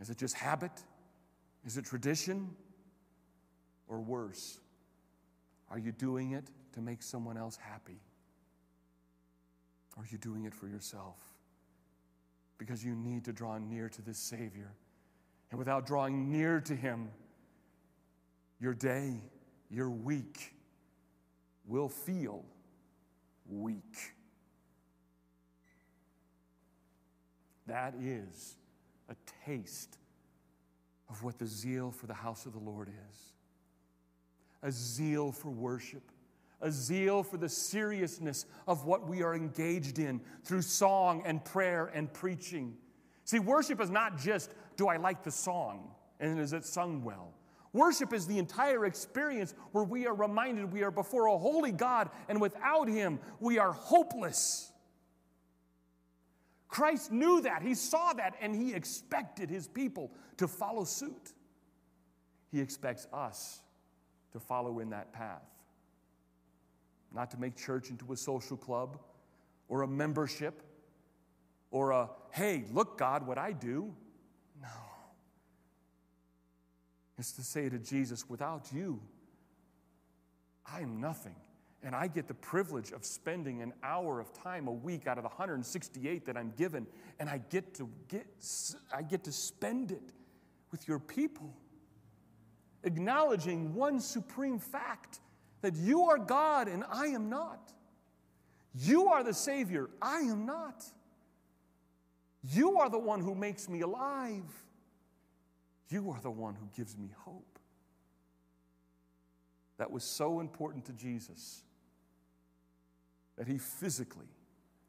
Is 0.00 0.10
it 0.10 0.18
just 0.18 0.34
habit? 0.34 0.72
Is 1.64 1.76
it 1.76 1.84
tradition? 1.84 2.50
Or 3.86 4.00
worse, 4.00 4.58
are 5.70 5.78
you 5.78 5.92
doing 5.92 6.32
it 6.32 6.44
to 6.72 6.80
make 6.80 7.02
someone 7.02 7.36
else 7.36 7.56
happy? 7.56 8.00
Or 9.96 10.02
are 10.02 10.06
you 10.10 10.18
doing 10.18 10.44
it 10.44 10.54
for 10.54 10.66
yourself? 10.66 11.16
Because 12.58 12.84
you 12.84 12.96
need 12.96 13.24
to 13.26 13.32
draw 13.32 13.58
near 13.58 13.88
to 13.88 14.02
this 14.02 14.18
Savior 14.18 14.72
and 15.54 15.58
without 15.60 15.86
drawing 15.86 16.32
near 16.32 16.60
to 16.60 16.74
Him, 16.74 17.10
your 18.58 18.74
day, 18.74 19.20
your 19.70 19.88
week 19.88 20.52
will 21.64 21.88
feel 21.88 22.44
weak. 23.48 24.14
That 27.68 27.94
is 28.02 28.56
a 29.08 29.14
taste 29.46 29.96
of 31.08 31.22
what 31.22 31.38
the 31.38 31.46
zeal 31.46 31.92
for 31.92 32.08
the 32.08 32.14
house 32.14 32.46
of 32.46 32.52
the 32.52 32.58
Lord 32.58 32.88
is 32.88 33.18
a 34.60 34.72
zeal 34.72 35.30
for 35.30 35.50
worship, 35.50 36.02
a 36.62 36.72
zeal 36.72 37.22
for 37.22 37.36
the 37.36 37.48
seriousness 37.48 38.44
of 38.66 38.86
what 38.86 39.06
we 39.06 39.22
are 39.22 39.36
engaged 39.36 40.00
in 40.00 40.20
through 40.42 40.62
song 40.62 41.22
and 41.24 41.44
prayer 41.44 41.92
and 41.94 42.12
preaching. 42.12 42.74
See, 43.24 43.38
worship 43.38 43.80
is 43.80 43.90
not 43.90 44.18
just 44.18 44.52
do 44.76 44.88
I 44.88 44.96
like 44.96 45.22
the 45.22 45.30
song? 45.30 45.90
And 46.20 46.38
is 46.38 46.52
it 46.52 46.64
sung 46.64 47.02
well? 47.04 47.32
Worship 47.72 48.12
is 48.12 48.26
the 48.26 48.38
entire 48.38 48.86
experience 48.86 49.54
where 49.72 49.82
we 49.82 50.06
are 50.06 50.14
reminded 50.14 50.72
we 50.72 50.82
are 50.84 50.92
before 50.92 51.26
a 51.26 51.36
holy 51.36 51.72
God, 51.72 52.08
and 52.28 52.40
without 52.40 52.88
Him, 52.88 53.18
we 53.40 53.58
are 53.58 53.72
hopeless. 53.72 54.70
Christ 56.68 57.10
knew 57.10 57.40
that, 57.42 57.62
He 57.62 57.74
saw 57.74 58.12
that, 58.12 58.36
and 58.40 58.54
He 58.54 58.72
expected 58.72 59.50
His 59.50 59.66
people 59.66 60.12
to 60.36 60.46
follow 60.46 60.84
suit. 60.84 61.32
He 62.52 62.60
expects 62.60 63.08
us 63.12 63.60
to 64.32 64.38
follow 64.38 64.78
in 64.78 64.90
that 64.90 65.12
path. 65.12 65.42
Not 67.12 67.30
to 67.32 67.38
make 67.38 67.56
church 67.56 67.90
into 67.90 68.12
a 68.12 68.16
social 68.16 68.56
club 68.56 68.98
or 69.68 69.82
a 69.82 69.88
membership 69.88 70.62
or 71.74 71.90
a, 71.90 72.08
hey, 72.30 72.62
look, 72.72 72.96
God, 72.96 73.26
what 73.26 73.36
I 73.36 73.50
do. 73.50 73.92
No. 74.62 74.68
It's 77.18 77.32
to 77.32 77.42
say 77.42 77.68
to 77.68 77.80
Jesus, 77.80 78.30
without 78.30 78.72
you, 78.72 79.00
I 80.64 80.82
am 80.82 81.00
nothing. 81.00 81.34
And 81.82 81.92
I 81.92 82.06
get 82.06 82.28
the 82.28 82.34
privilege 82.34 82.92
of 82.92 83.04
spending 83.04 83.60
an 83.60 83.72
hour 83.82 84.20
of 84.20 84.32
time 84.32 84.68
a 84.68 84.72
week 84.72 85.08
out 85.08 85.18
of 85.18 85.24
the 85.24 85.30
168 85.30 86.26
that 86.26 86.36
I'm 86.36 86.52
given, 86.56 86.86
and 87.18 87.28
I 87.28 87.38
get 87.50 87.74
to 87.74 87.90
get 88.06 88.24
I 88.94 89.02
get 89.02 89.24
to 89.24 89.32
spend 89.32 89.90
it 89.90 90.12
with 90.70 90.86
your 90.86 91.00
people. 91.00 91.52
Acknowledging 92.84 93.74
one 93.74 93.98
supreme 93.98 94.60
fact 94.60 95.18
that 95.60 95.74
you 95.74 96.02
are 96.02 96.18
God 96.18 96.68
and 96.68 96.84
I 96.88 97.06
am 97.08 97.28
not. 97.28 97.72
You 98.76 99.08
are 99.08 99.24
the 99.24 99.34
Savior, 99.34 99.90
I 100.00 100.20
am 100.20 100.46
not. 100.46 100.84
You 102.52 102.78
are 102.78 102.90
the 102.90 102.98
one 102.98 103.20
who 103.20 103.34
makes 103.34 103.68
me 103.68 103.80
alive. 103.80 104.42
You 105.88 106.10
are 106.10 106.20
the 106.20 106.30
one 106.30 106.54
who 106.54 106.68
gives 106.76 106.96
me 106.96 107.08
hope. 107.20 107.58
That 109.78 109.90
was 109.90 110.04
so 110.04 110.40
important 110.40 110.84
to 110.86 110.92
Jesus 110.92 111.62
that 113.36 113.48
he 113.48 113.58
physically 113.58 114.28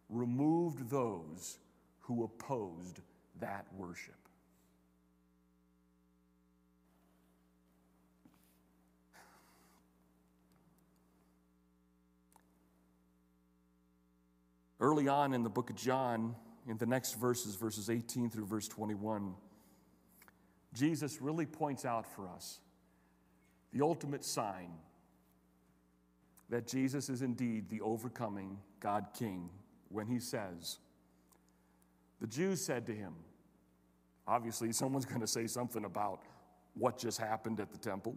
removed 0.10 0.90
those 0.90 1.58
who 2.02 2.24
opposed 2.24 3.00
that 3.40 3.66
worship. 3.78 4.16
Early 14.80 15.08
on 15.08 15.34
in 15.34 15.42
the 15.42 15.50
book 15.50 15.70
of 15.70 15.78
John, 15.78 16.36
in 16.68 16.78
the 16.78 16.86
next 16.86 17.14
verses, 17.14 17.56
verses 17.56 17.90
18 17.90 18.30
through 18.30 18.46
verse 18.46 18.68
21, 18.68 19.36
Jesus 20.74 21.22
really 21.22 21.46
points 21.46 21.86
out 21.86 22.06
for 22.16 22.28
us 22.28 22.60
the 23.72 23.82
ultimate 23.82 24.24
sign 24.26 24.72
that 26.50 26.68
Jesus 26.68 27.10
is 27.10 27.22
indeed 27.22 27.70
the 27.70 27.82
overcoming 27.82 28.58
God 28.80 29.08
King 29.18 29.50
when 29.90 30.08
he 30.08 30.20
says, 30.20 30.80
The 32.20 32.28
Jews 32.28 32.64
said 32.64 32.86
to 32.88 32.94
him, 32.94 33.14
obviously, 34.28 34.72
someone's 34.72 35.06
going 35.06 35.22
to 35.22 35.28
say 35.28 35.48
something 35.48 35.86
about 35.86 36.22
what 36.74 36.98
just 36.98 37.20
happened 37.20 37.60
at 37.60 37.72
the 37.72 37.78
temple. 37.78 38.16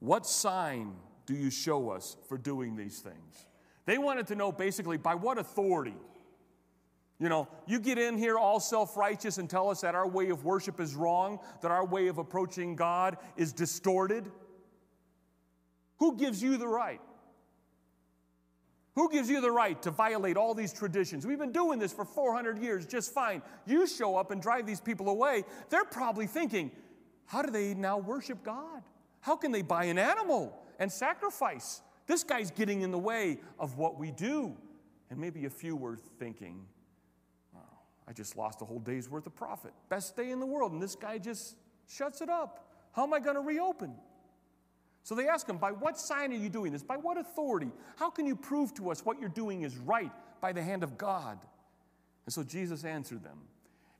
What 0.00 0.26
sign 0.26 0.94
do 1.26 1.34
you 1.34 1.50
show 1.50 1.90
us 1.90 2.16
for 2.28 2.36
doing 2.36 2.76
these 2.76 3.00
things? 3.00 3.46
They 3.86 3.98
wanted 3.98 4.26
to 4.28 4.34
know 4.34 4.50
basically 4.50 4.96
by 4.96 5.14
what 5.14 5.38
authority 5.38 5.94
you 7.18 7.28
know, 7.28 7.48
you 7.66 7.78
get 7.78 7.98
in 7.98 8.18
here 8.18 8.36
all 8.38 8.60
self 8.60 8.96
righteous 8.96 9.38
and 9.38 9.48
tell 9.48 9.70
us 9.70 9.80
that 9.82 9.94
our 9.94 10.06
way 10.06 10.30
of 10.30 10.44
worship 10.44 10.80
is 10.80 10.94
wrong, 10.94 11.38
that 11.62 11.70
our 11.70 11.84
way 11.84 12.08
of 12.08 12.18
approaching 12.18 12.76
God 12.76 13.16
is 13.36 13.52
distorted. 13.52 14.30
Who 15.98 16.16
gives 16.16 16.42
you 16.42 16.56
the 16.56 16.68
right? 16.68 17.00
Who 18.96 19.10
gives 19.10 19.28
you 19.28 19.40
the 19.40 19.50
right 19.50 19.80
to 19.82 19.90
violate 19.90 20.36
all 20.36 20.54
these 20.54 20.72
traditions? 20.72 21.26
We've 21.26 21.38
been 21.38 21.52
doing 21.52 21.78
this 21.78 21.92
for 21.92 22.04
400 22.04 22.58
years 22.58 22.86
just 22.86 23.12
fine. 23.12 23.42
You 23.66 23.86
show 23.86 24.16
up 24.16 24.30
and 24.30 24.40
drive 24.40 24.66
these 24.66 24.80
people 24.80 25.08
away. 25.08 25.44
They're 25.68 25.84
probably 25.84 26.26
thinking, 26.26 26.70
how 27.26 27.42
do 27.42 27.50
they 27.50 27.74
now 27.74 27.98
worship 27.98 28.44
God? 28.44 28.82
How 29.20 29.34
can 29.36 29.50
they 29.50 29.62
buy 29.62 29.84
an 29.84 29.98
animal 29.98 30.60
and 30.78 30.90
sacrifice 30.90 31.80
This 32.06 32.22
guy's 32.22 32.50
getting 32.50 32.82
in 32.82 32.90
the 32.90 32.98
way 32.98 33.40
of 33.58 33.78
what 33.78 33.98
we 33.98 34.10
do. 34.10 34.54
And 35.10 35.18
maybe 35.18 35.46
a 35.46 35.50
few 35.50 35.74
were 35.74 35.96
thinking, 36.18 36.66
I 38.06 38.12
just 38.12 38.36
lost 38.36 38.60
a 38.62 38.64
whole 38.64 38.80
day's 38.80 39.08
worth 39.08 39.26
of 39.26 39.34
profit. 39.34 39.72
Best 39.88 40.16
day 40.16 40.30
in 40.30 40.40
the 40.40 40.46
world. 40.46 40.72
And 40.72 40.82
this 40.82 40.94
guy 40.94 41.18
just 41.18 41.56
shuts 41.88 42.20
it 42.20 42.28
up. 42.28 42.68
How 42.92 43.04
am 43.04 43.14
I 43.14 43.20
going 43.20 43.36
to 43.36 43.42
reopen? 43.42 43.94
So 45.02 45.14
they 45.14 45.28
ask 45.28 45.48
him, 45.48 45.58
By 45.58 45.72
what 45.72 45.98
sign 45.98 46.32
are 46.32 46.36
you 46.36 46.48
doing 46.48 46.72
this? 46.72 46.82
By 46.82 46.96
what 46.96 47.18
authority? 47.18 47.70
How 47.96 48.10
can 48.10 48.26
you 48.26 48.36
prove 48.36 48.74
to 48.74 48.90
us 48.90 49.04
what 49.04 49.20
you're 49.20 49.28
doing 49.28 49.62
is 49.62 49.76
right 49.76 50.12
by 50.40 50.52
the 50.52 50.62
hand 50.62 50.82
of 50.82 50.98
God? 50.98 51.38
And 52.26 52.32
so 52.32 52.42
Jesus 52.42 52.84
answered 52.84 53.22
them. 53.22 53.38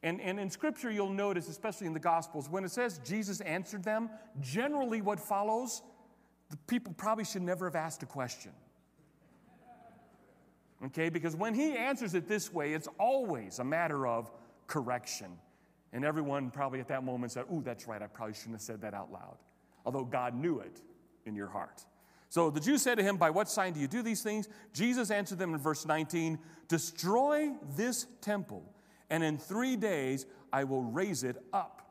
And, 0.03 0.21
and 0.21 0.38
in 0.38 0.51
Scripture, 0.51 0.90
you'll 0.90 1.09
notice, 1.09 1.49
especially 1.49 1.87
in 1.87 1.95
the 1.95 2.01
Gospels, 2.01 2.49
when 2.49 2.64
it 2.64 2.71
says 2.71 3.01
Jesus 3.05 3.40
answered 3.40 3.85
them, 3.85 4.11
generally 4.40 5.01
what 5.01 5.19
follows, 5.19 5.83
the 6.51 6.59
people 6.67 6.93
probably 6.95 7.25
should 7.25 7.43
never 7.43 7.67
have 7.67 7.75
asked 7.75 8.03
a 8.03 8.07
question. 8.07 8.53
Okay, 10.87 11.08
because 11.08 11.37
when 11.37 11.54
he 11.54 11.76
answers 11.76 12.14
it 12.14 12.28
this 12.28 12.52
way, 12.52 12.74
it's 12.74 12.88
always 12.98 13.58
a 13.58 13.64
matter 13.64 14.06
of 14.06 14.30
correction. 14.66 15.28
And 15.92 16.04
everyone 16.04 16.50
probably 16.50 16.80
at 16.80 16.88
that 16.88 17.04
moment 17.04 17.32
said, 17.32 17.44
Ooh, 17.52 17.62
that's 17.62 17.87
right, 17.87 18.02
I 18.02 18.06
probably 18.06 18.34
shouldn't 18.34 18.54
have 18.54 18.62
said 18.62 18.80
that 18.82 18.94
out 18.94 19.12
loud. 19.12 19.37
Although 19.87 20.04
God 20.04 20.34
knew 20.34 20.58
it 20.58 20.80
in 21.24 21.34
your 21.34 21.48
heart. 21.48 21.84
So 22.28 22.50
the 22.50 22.60
Jews 22.60 22.82
said 22.82 22.96
to 22.96 23.04
him, 23.04 23.16
By 23.16 23.30
what 23.30 23.48
sign 23.48 23.74
do 23.74 23.80
you 23.80 23.87
do 23.87 24.02
these 24.02 24.22
things? 24.22 24.48
Jesus 24.72 25.10
answered 25.10 25.38
them 25.38 25.54
in 25.54 25.60
verse 25.60 25.87
19 25.87 26.38
Destroy 26.66 27.52
this 27.76 28.06
temple, 28.20 28.64
and 29.08 29.22
in 29.22 29.38
three 29.38 29.76
days 29.76 30.26
I 30.52 30.64
will 30.64 30.82
raise 30.82 31.22
it 31.22 31.37
up. 31.52 31.82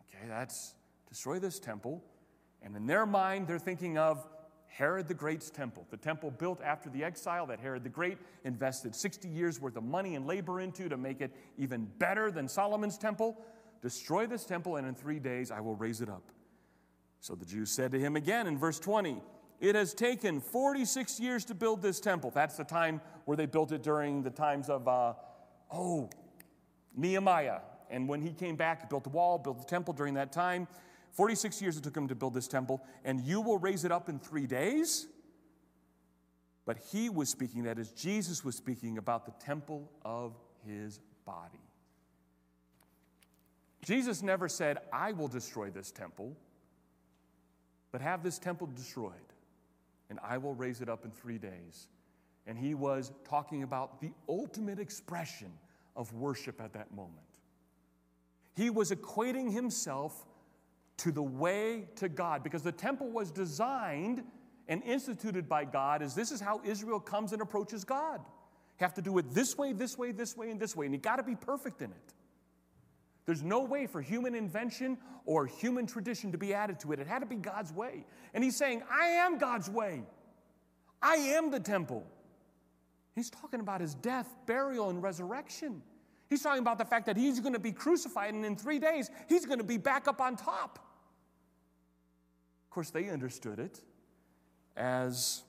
Okay, 0.00 0.26
that's 0.28 0.74
destroy 1.08 1.38
this 1.38 1.60
temple. 1.60 2.02
And 2.62 2.74
in 2.74 2.86
their 2.86 3.06
mind, 3.06 3.46
they're 3.46 3.58
thinking 3.58 3.98
of 3.98 4.26
Herod 4.74 5.06
the 5.06 5.14
Great's 5.14 5.50
temple, 5.50 5.86
the 5.92 5.96
temple 5.96 6.32
built 6.32 6.60
after 6.60 6.90
the 6.90 7.04
exile 7.04 7.46
that 7.46 7.60
Herod 7.60 7.84
the 7.84 7.88
Great 7.88 8.18
invested 8.42 8.92
60 8.92 9.28
years 9.28 9.60
worth 9.60 9.76
of 9.76 9.84
money 9.84 10.16
and 10.16 10.26
labor 10.26 10.60
into 10.60 10.88
to 10.88 10.96
make 10.96 11.20
it 11.20 11.30
even 11.56 11.88
better 12.00 12.32
than 12.32 12.48
Solomon's 12.48 12.98
temple. 12.98 13.40
Destroy 13.82 14.26
this 14.26 14.44
temple, 14.44 14.74
and 14.74 14.84
in 14.84 14.96
three 14.96 15.20
days 15.20 15.52
I 15.52 15.60
will 15.60 15.76
raise 15.76 16.00
it 16.00 16.08
up. 16.08 16.24
So 17.20 17.36
the 17.36 17.44
Jews 17.44 17.70
said 17.70 17.92
to 17.92 18.00
him 18.00 18.16
again 18.16 18.48
in 18.48 18.58
verse 18.58 18.80
20, 18.80 19.22
It 19.60 19.76
has 19.76 19.94
taken 19.94 20.40
46 20.40 21.20
years 21.20 21.44
to 21.44 21.54
build 21.54 21.80
this 21.80 22.00
temple. 22.00 22.32
That's 22.34 22.56
the 22.56 22.64
time 22.64 23.00
where 23.26 23.36
they 23.36 23.46
built 23.46 23.70
it 23.70 23.84
during 23.84 24.24
the 24.24 24.30
times 24.30 24.68
of, 24.68 24.88
uh, 24.88 25.12
oh, 25.70 26.10
Nehemiah. 26.96 27.60
And 27.90 28.08
when 28.08 28.20
he 28.20 28.32
came 28.32 28.56
back, 28.56 28.80
he 28.80 28.88
built 28.88 29.04
the 29.04 29.10
wall, 29.10 29.38
built 29.38 29.58
the 29.58 29.66
temple 29.66 29.94
during 29.94 30.14
that 30.14 30.32
time. 30.32 30.66
46 31.14 31.60
years 31.62 31.76
it 31.76 31.82
took 31.82 31.96
him 31.96 32.08
to 32.08 32.14
build 32.14 32.34
this 32.34 32.46
temple, 32.46 32.84
and 33.04 33.20
you 33.20 33.40
will 33.40 33.58
raise 33.58 33.84
it 33.84 33.90
up 33.90 34.08
in 34.08 34.18
three 34.18 34.46
days. 34.46 35.06
But 36.66 36.78
he 36.92 37.10
was 37.10 37.28
speaking, 37.28 37.64
that 37.64 37.78
is, 37.78 37.90
Jesus 37.90 38.44
was 38.44 38.56
speaking 38.56 38.98
about 38.98 39.26
the 39.26 39.32
temple 39.44 39.90
of 40.04 40.34
his 40.66 41.00
body. 41.24 41.58
Jesus 43.82 44.22
never 44.22 44.48
said, 44.48 44.78
I 44.92 45.12
will 45.12 45.28
destroy 45.28 45.70
this 45.70 45.90
temple 45.90 46.36
but 47.94 48.00
have 48.00 48.24
this 48.24 48.40
temple 48.40 48.66
destroyed, 48.74 49.12
and 50.10 50.18
I 50.20 50.36
will 50.36 50.52
raise 50.52 50.80
it 50.80 50.88
up 50.88 51.04
in 51.04 51.12
three 51.12 51.38
days. 51.38 51.86
And 52.44 52.58
he 52.58 52.74
was 52.74 53.12
talking 53.22 53.62
about 53.62 54.00
the 54.00 54.10
ultimate 54.28 54.80
expression 54.80 55.52
of 55.94 56.12
worship 56.12 56.60
at 56.60 56.72
that 56.72 56.92
moment. 56.92 57.24
He 58.56 58.68
was 58.68 58.90
equating 58.90 59.52
himself 59.52 60.26
to 60.98 61.12
the 61.12 61.22
way 61.22 61.88
to 61.96 62.08
God 62.08 62.42
because 62.42 62.62
the 62.62 62.72
temple 62.72 63.10
was 63.10 63.30
designed 63.30 64.22
and 64.68 64.82
instituted 64.84 65.48
by 65.48 65.64
God 65.64 66.02
as 66.02 66.14
this 66.14 66.30
is 66.30 66.40
how 66.40 66.60
Israel 66.64 67.00
comes 67.00 67.32
and 67.32 67.42
approaches 67.42 67.84
God. 67.84 68.20
You 68.20 68.84
have 68.84 68.94
to 68.94 69.02
do 69.02 69.18
it 69.18 69.30
this 69.30 69.56
way, 69.56 69.72
this 69.72 69.98
way, 69.98 70.12
this 70.12 70.36
way, 70.36 70.50
and 70.50 70.58
this 70.58 70.74
way, 70.74 70.86
and 70.86 70.94
you 70.94 71.00
got 71.00 71.16
to 71.16 71.22
be 71.22 71.36
perfect 71.36 71.82
in 71.82 71.90
it. 71.90 72.14
There's 73.26 73.42
no 73.42 73.60
way 73.60 73.86
for 73.86 74.02
human 74.02 74.34
invention 74.34 74.98
or 75.24 75.46
human 75.46 75.86
tradition 75.86 76.32
to 76.32 76.38
be 76.38 76.52
added 76.52 76.78
to 76.80 76.92
it. 76.92 76.98
It 76.98 77.06
had 77.06 77.20
to 77.20 77.26
be 77.26 77.36
God's 77.36 77.72
way. 77.72 78.04
And 78.34 78.44
he's 78.44 78.56
saying, 78.56 78.82
I 78.90 79.06
am 79.06 79.38
God's 79.38 79.70
way. 79.70 80.02
I 81.00 81.14
am 81.14 81.50
the 81.50 81.60
temple. 81.60 82.04
He's 83.14 83.30
talking 83.30 83.60
about 83.60 83.80
his 83.80 83.94
death, 83.94 84.28
burial, 84.46 84.90
and 84.90 85.02
resurrection. 85.02 85.82
He's 86.28 86.42
talking 86.42 86.60
about 86.60 86.78
the 86.78 86.84
fact 86.84 87.06
that 87.06 87.16
he's 87.16 87.40
going 87.40 87.52
to 87.52 87.58
be 87.58 87.72
crucified 87.72 88.34
and 88.34 88.44
in 88.44 88.56
three 88.56 88.78
days 88.78 89.10
he's 89.28 89.46
going 89.46 89.58
to 89.58 89.64
be 89.64 89.78
back 89.78 90.08
up 90.08 90.20
on 90.20 90.36
top. 90.36 90.83
Course, 92.74 92.90
they 92.90 93.08
understood 93.08 93.60
it 93.60 93.80
as 94.76 95.44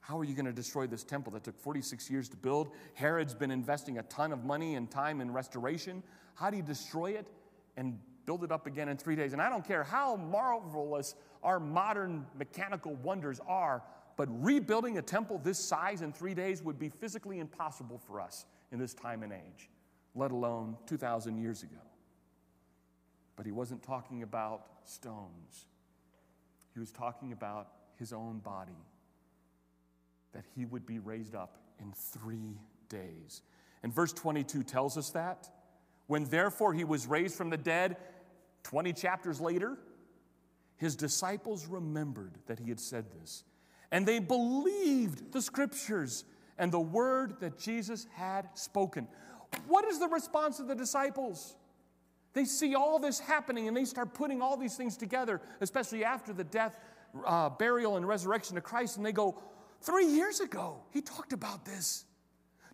how 0.00 0.18
are 0.18 0.24
you 0.24 0.34
going 0.34 0.46
to 0.46 0.52
destroy 0.52 0.88
this 0.88 1.04
temple 1.04 1.32
that 1.34 1.44
took 1.44 1.56
46 1.60 2.10
years 2.10 2.28
to 2.30 2.36
build? 2.36 2.70
Herod's 2.94 3.34
been 3.34 3.52
investing 3.52 3.98
a 3.98 4.02
ton 4.02 4.32
of 4.32 4.44
money 4.44 4.74
and 4.74 4.90
time 4.90 5.20
in 5.20 5.32
restoration. 5.32 6.02
How 6.34 6.50
do 6.50 6.56
you 6.56 6.62
destroy 6.64 7.12
it 7.12 7.28
and 7.76 8.00
build 8.26 8.42
it 8.42 8.50
up 8.50 8.66
again 8.66 8.88
in 8.88 8.96
three 8.96 9.14
days? 9.14 9.32
And 9.32 9.40
I 9.40 9.48
don't 9.48 9.64
care 9.64 9.84
how 9.84 10.16
marvelous 10.16 11.14
our 11.44 11.60
modern 11.60 12.26
mechanical 12.36 12.96
wonders 12.96 13.38
are, 13.46 13.84
but 14.16 14.26
rebuilding 14.44 14.98
a 14.98 15.02
temple 15.02 15.40
this 15.44 15.60
size 15.60 16.02
in 16.02 16.12
three 16.12 16.34
days 16.34 16.64
would 16.64 16.80
be 16.80 16.88
physically 16.88 17.38
impossible 17.38 17.98
for 18.08 18.20
us 18.20 18.44
in 18.72 18.80
this 18.80 18.92
time 18.92 19.22
and 19.22 19.32
age, 19.32 19.70
let 20.16 20.32
alone 20.32 20.76
2,000 20.86 21.38
years 21.38 21.62
ago. 21.62 21.78
But 23.36 23.46
he 23.46 23.52
wasn't 23.52 23.82
talking 23.82 24.22
about 24.22 24.66
stones, 24.84 25.66
he 26.72 26.80
was 26.80 26.90
talking 26.90 27.32
about 27.32 27.68
his 27.98 28.12
own 28.12 28.38
body 28.38 28.72
that 30.32 30.44
he 30.56 30.64
would 30.64 30.84
be 30.84 30.98
raised 30.98 31.34
up 31.34 31.58
in 31.80 31.92
three 31.92 32.58
days. 32.88 33.42
And 33.82 33.92
verse 33.92 34.12
22 34.12 34.62
tells 34.64 34.98
us 34.98 35.10
that. 35.10 35.48
When 36.06 36.24
therefore 36.24 36.74
he 36.74 36.84
was 36.84 37.06
raised 37.06 37.36
from 37.36 37.50
the 37.50 37.56
dead, 37.56 37.96
20 38.64 38.92
chapters 38.92 39.40
later, 39.40 39.78
his 40.76 40.96
disciples 40.96 41.66
remembered 41.66 42.32
that 42.46 42.58
he 42.58 42.68
had 42.68 42.80
said 42.80 43.06
this. 43.20 43.44
And 43.92 44.06
they 44.06 44.18
believed 44.18 45.32
the 45.32 45.40
scriptures 45.40 46.24
and 46.58 46.72
the 46.72 46.80
word 46.80 47.40
that 47.40 47.58
Jesus 47.58 48.06
had 48.12 48.48
spoken. 48.54 49.06
What 49.66 49.84
is 49.84 49.98
the 49.98 50.08
response 50.08 50.58
of 50.58 50.66
the 50.66 50.74
disciples? 50.74 51.54
They 52.34 52.44
see 52.44 52.74
all 52.74 52.98
this 52.98 53.18
happening 53.18 53.68
and 53.68 53.76
they 53.76 53.84
start 53.84 54.12
putting 54.12 54.42
all 54.42 54.56
these 54.56 54.76
things 54.76 54.96
together, 54.96 55.40
especially 55.60 56.04
after 56.04 56.32
the 56.32 56.44
death, 56.44 56.78
uh, 57.24 57.48
burial, 57.48 57.96
and 57.96 58.06
resurrection 58.06 58.58
of 58.58 58.64
Christ, 58.64 58.96
and 58.96 59.06
they 59.06 59.12
go, 59.12 59.40
Three 59.80 60.06
years 60.06 60.40
ago, 60.40 60.78
he 60.92 61.02
talked 61.02 61.34
about 61.34 61.66
this. 61.66 62.06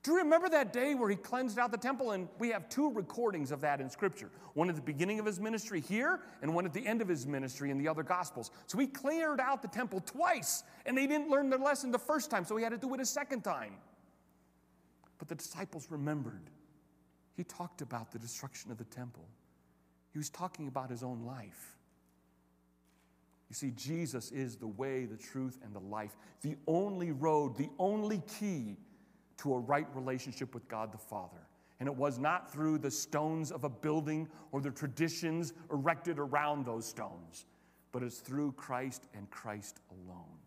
Do 0.02 0.12
you 0.12 0.18
remember 0.18 0.48
that 0.48 0.72
day 0.72 0.94
where 0.94 1.10
he 1.10 1.16
cleansed 1.16 1.58
out 1.58 1.72
the 1.72 1.76
temple? 1.76 2.12
And 2.12 2.28
we 2.38 2.50
have 2.50 2.68
two 2.68 2.90
recordings 2.92 3.50
of 3.50 3.60
that 3.60 3.80
in 3.80 3.90
Scripture 3.90 4.30
one 4.54 4.68
at 4.68 4.74
the 4.74 4.82
beginning 4.82 5.20
of 5.20 5.26
his 5.26 5.38
ministry 5.38 5.80
here, 5.80 6.20
and 6.42 6.52
one 6.52 6.66
at 6.66 6.72
the 6.72 6.84
end 6.84 7.00
of 7.00 7.08
his 7.08 7.26
ministry 7.26 7.70
in 7.70 7.78
the 7.78 7.86
other 7.86 8.02
Gospels. 8.02 8.50
So 8.66 8.78
he 8.78 8.86
cleared 8.86 9.40
out 9.40 9.62
the 9.62 9.68
temple 9.68 10.00
twice, 10.00 10.64
and 10.86 10.96
they 10.96 11.06
didn't 11.06 11.30
learn 11.30 11.50
their 11.50 11.58
lesson 11.58 11.90
the 11.90 11.98
first 11.98 12.30
time, 12.30 12.44
so 12.44 12.56
he 12.56 12.64
had 12.64 12.70
to 12.70 12.78
do 12.78 12.92
it 12.94 13.00
a 13.00 13.06
second 13.06 13.42
time. 13.42 13.74
But 15.18 15.28
the 15.28 15.36
disciples 15.36 15.88
remembered. 15.90 16.50
He 17.36 17.44
talked 17.44 17.80
about 17.80 18.10
the 18.10 18.18
destruction 18.18 18.70
of 18.70 18.78
the 18.78 18.84
temple, 18.84 19.28
he 20.12 20.18
was 20.18 20.30
talking 20.30 20.68
about 20.68 20.90
his 20.90 21.02
own 21.02 21.24
life. 21.24 21.76
You 23.48 23.54
see, 23.54 23.72
Jesus 23.72 24.30
is 24.30 24.56
the 24.56 24.66
way, 24.66 25.06
the 25.06 25.16
truth, 25.16 25.58
and 25.64 25.74
the 25.74 25.80
life, 25.80 26.16
the 26.42 26.56
only 26.66 27.10
road, 27.10 27.56
the 27.56 27.68
only 27.78 28.22
key 28.38 28.76
to 29.38 29.54
a 29.54 29.58
right 29.58 29.86
relationship 29.94 30.54
with 30.54 30.68
God 30.68 30.92
the 30.92 30.98
Father. 30.98 31.46
And 31.80 31.88
it 31.88 31.94
was 31.94 32.18
not 32.18 32.52
through 32.52 32.78
the 32.78 32.90
stones 32.90 33.50
of 33.50 33.64
a 33.64 33.68
building 33.68 34.28
or 34.52 34.60
the 34.60 34.70
traditions 34.70 35.54
erected 35.72 36.18
around 36.18 36.64
those 36.64 36.86
stones, 36.86 37.46
but 37.90 38.02
it's 38.02 38.18
through 38.18 38.52
Christ 38.52 39.08
and 39.14 39.28
Christ 39.30 39.80
alone. 39.90 40.38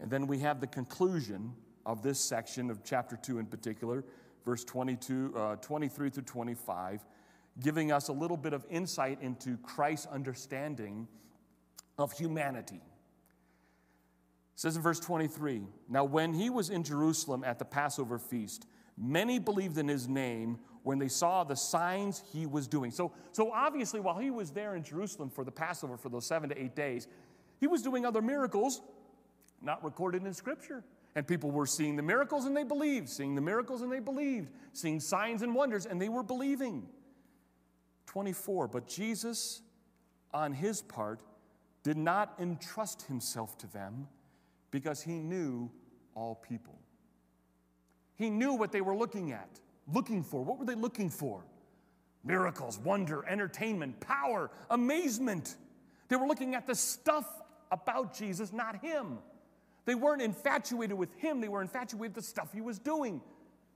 And 0.00 0.10
then 0.10 0.26
we 0.26 0.38
have 0.38 0.60
the 0.60 0.66
conclusion 0.66 1.52
of 1.84 2.02
this 2.02 2.18
section 2.18 2.70
of 2.70 2.82
chapter 2.82 3.16
2 3.16 3.38
in 3.38 3.46
particular, 3.46 4.04
verse 4.44 4.64
22, 4.64 5.34
uh, 5.36 5.56
23 5.56 6.10
through 6.10 6.22
25 6.22 7.04
giving 7.62 7.90
us 7.92 8.08
a 8.08 8.12
little 8.12 8.36
bit 8.36 8.52
of 8.52 8.64
insight 8.70 9.18
into 9.20 9.56
Christ's 9.58 10.06
understanding 10.06 11.08
of 11.98 12.12
humanity. 12.12 12.76
It 12.76 14.60
says 14.60 14.76
in 14.76 14.82
verse 14.82 15.00
23 15.00 15.62
Now, 15.88 16.04
when 16.04 16.32
he 16.32 16.50
was 16.50 16.70
in 16.70 16.84
Jerusalem 16.84 17.44
at 17.44 17.58
the 17.58 17.64
Passover 17.64 18.18
feast, 18.18 18.66
many 18.96 19.38
believed 19.38 19.78
in 19.78 19.88
his 19.88 20.08
name 20.08 20.58
when 20.82 20.98
they 20.98 21.08
saw 21.08 21.44
the 21.44 21.56
signs 21.56 22.22
he 22.32 22.46
was 22.46 22.66
doing. 22.66 22.90
So, 22.90 23.12
so 23.32 23.52
obviously, 23.52 24.00
while 24.00 24.18
he 24.18 24.30
was 24.30 24.50
there 24.50 24.74
in 24.74 24.82
Jerusalem 24.82 25.30
for 25.30 25.44
the 25.44 25.50
Passover 25.50 25.96
for 25.96 26.08
those 26.08 26.26
seven 26.26 26.48
to 26.50 26.60
eight 26.60 26.74
days, 26.74 27.08
he 27.60 27.66
was 27.66 27.82
doing 27.82 28.06
other 28.06 28.22
miracles 28.22 28.80
not 29.62 29.82
recorded 29.84 30.24
in 30.24 30.32
Scripture. 30.34 30.84
And 31.14 31.26
people 31.26 31.50
were 31.50 31.66
seeing 31.66 31.96
the 31.96 32.02
miracles 32.02 32.44
and 32.44 32.56
they 32.56 32.62
believed, 32.64 33.08
seeing 33.08 33.34
the 33.34 33.40
miracles 33.40 33.82
and 33.82 33.90
they 33.90 33.98
believed, 33.98 34.50
seeing 34.72 35.00
signs 35.00 35.42
and 35.42 35.54
wonders 35.54 35.86
and 35.86 36.00
they 36.00 36.08
were 36.08 36.22
believing. 36.22 36.86
24. 38.08 38.68
But 38.68 38.88
Jesus, 38.88 39.60
on 40.32 40.52
his 40.52 40.80
part, 40.80 41.20
did 41.82 41.96
not 41.96 42.34
entrust 42.40 43.02
himself 43.02 43.58
to 43.58 43.66
them 43.66 44.08
because 44.70 45.02
he 45.02 45.12
knew 45.12 45.70
all 46.14 46.34
people. 46.34 46.78
He 48.16 48.30
knew 48.30 48.54
what 48.54 48.72
they 48.72 48.80
were 48.80 48.96
looking 48.96 49.32
at, 49.32 49.48
looking 49.92 50.22
for. 50.22 50.42
What 50.42 50.58
were 50.58 50.64
they 50.64 50.74
looking 50.74 51.10
for? 51.10 51.44
Miracles, 52.24 52.78
wonder, 52.78 53.24
entertainment, 53.28 54.00
power, 54.00 54.50
amazement. 54.70 55.56
They 56.08 56.16
were 56.16 56.26
looking 56.26 56.54
at 56.54 56.66
the 56.66 56.74
stuff 56.74 57.26
about 57.70 58.16
Jesus, 58.16 58.52
not 58.52 58.82
him. 58.82 59.18
They 59.84 59.94
weren't 59.94 60.22
infatuated 60.22 60.96
with 60.96 61.14
him, 61.16 61.40
they 61.40 61.48
were 61.48 61.62
infatuated 61.62 62.00
with 62.00 62.14
the 62.14 62.22
stuff 62.22 62.52
he 62.52 62.62
was 62.62 62.78
doing. 62.78 63.20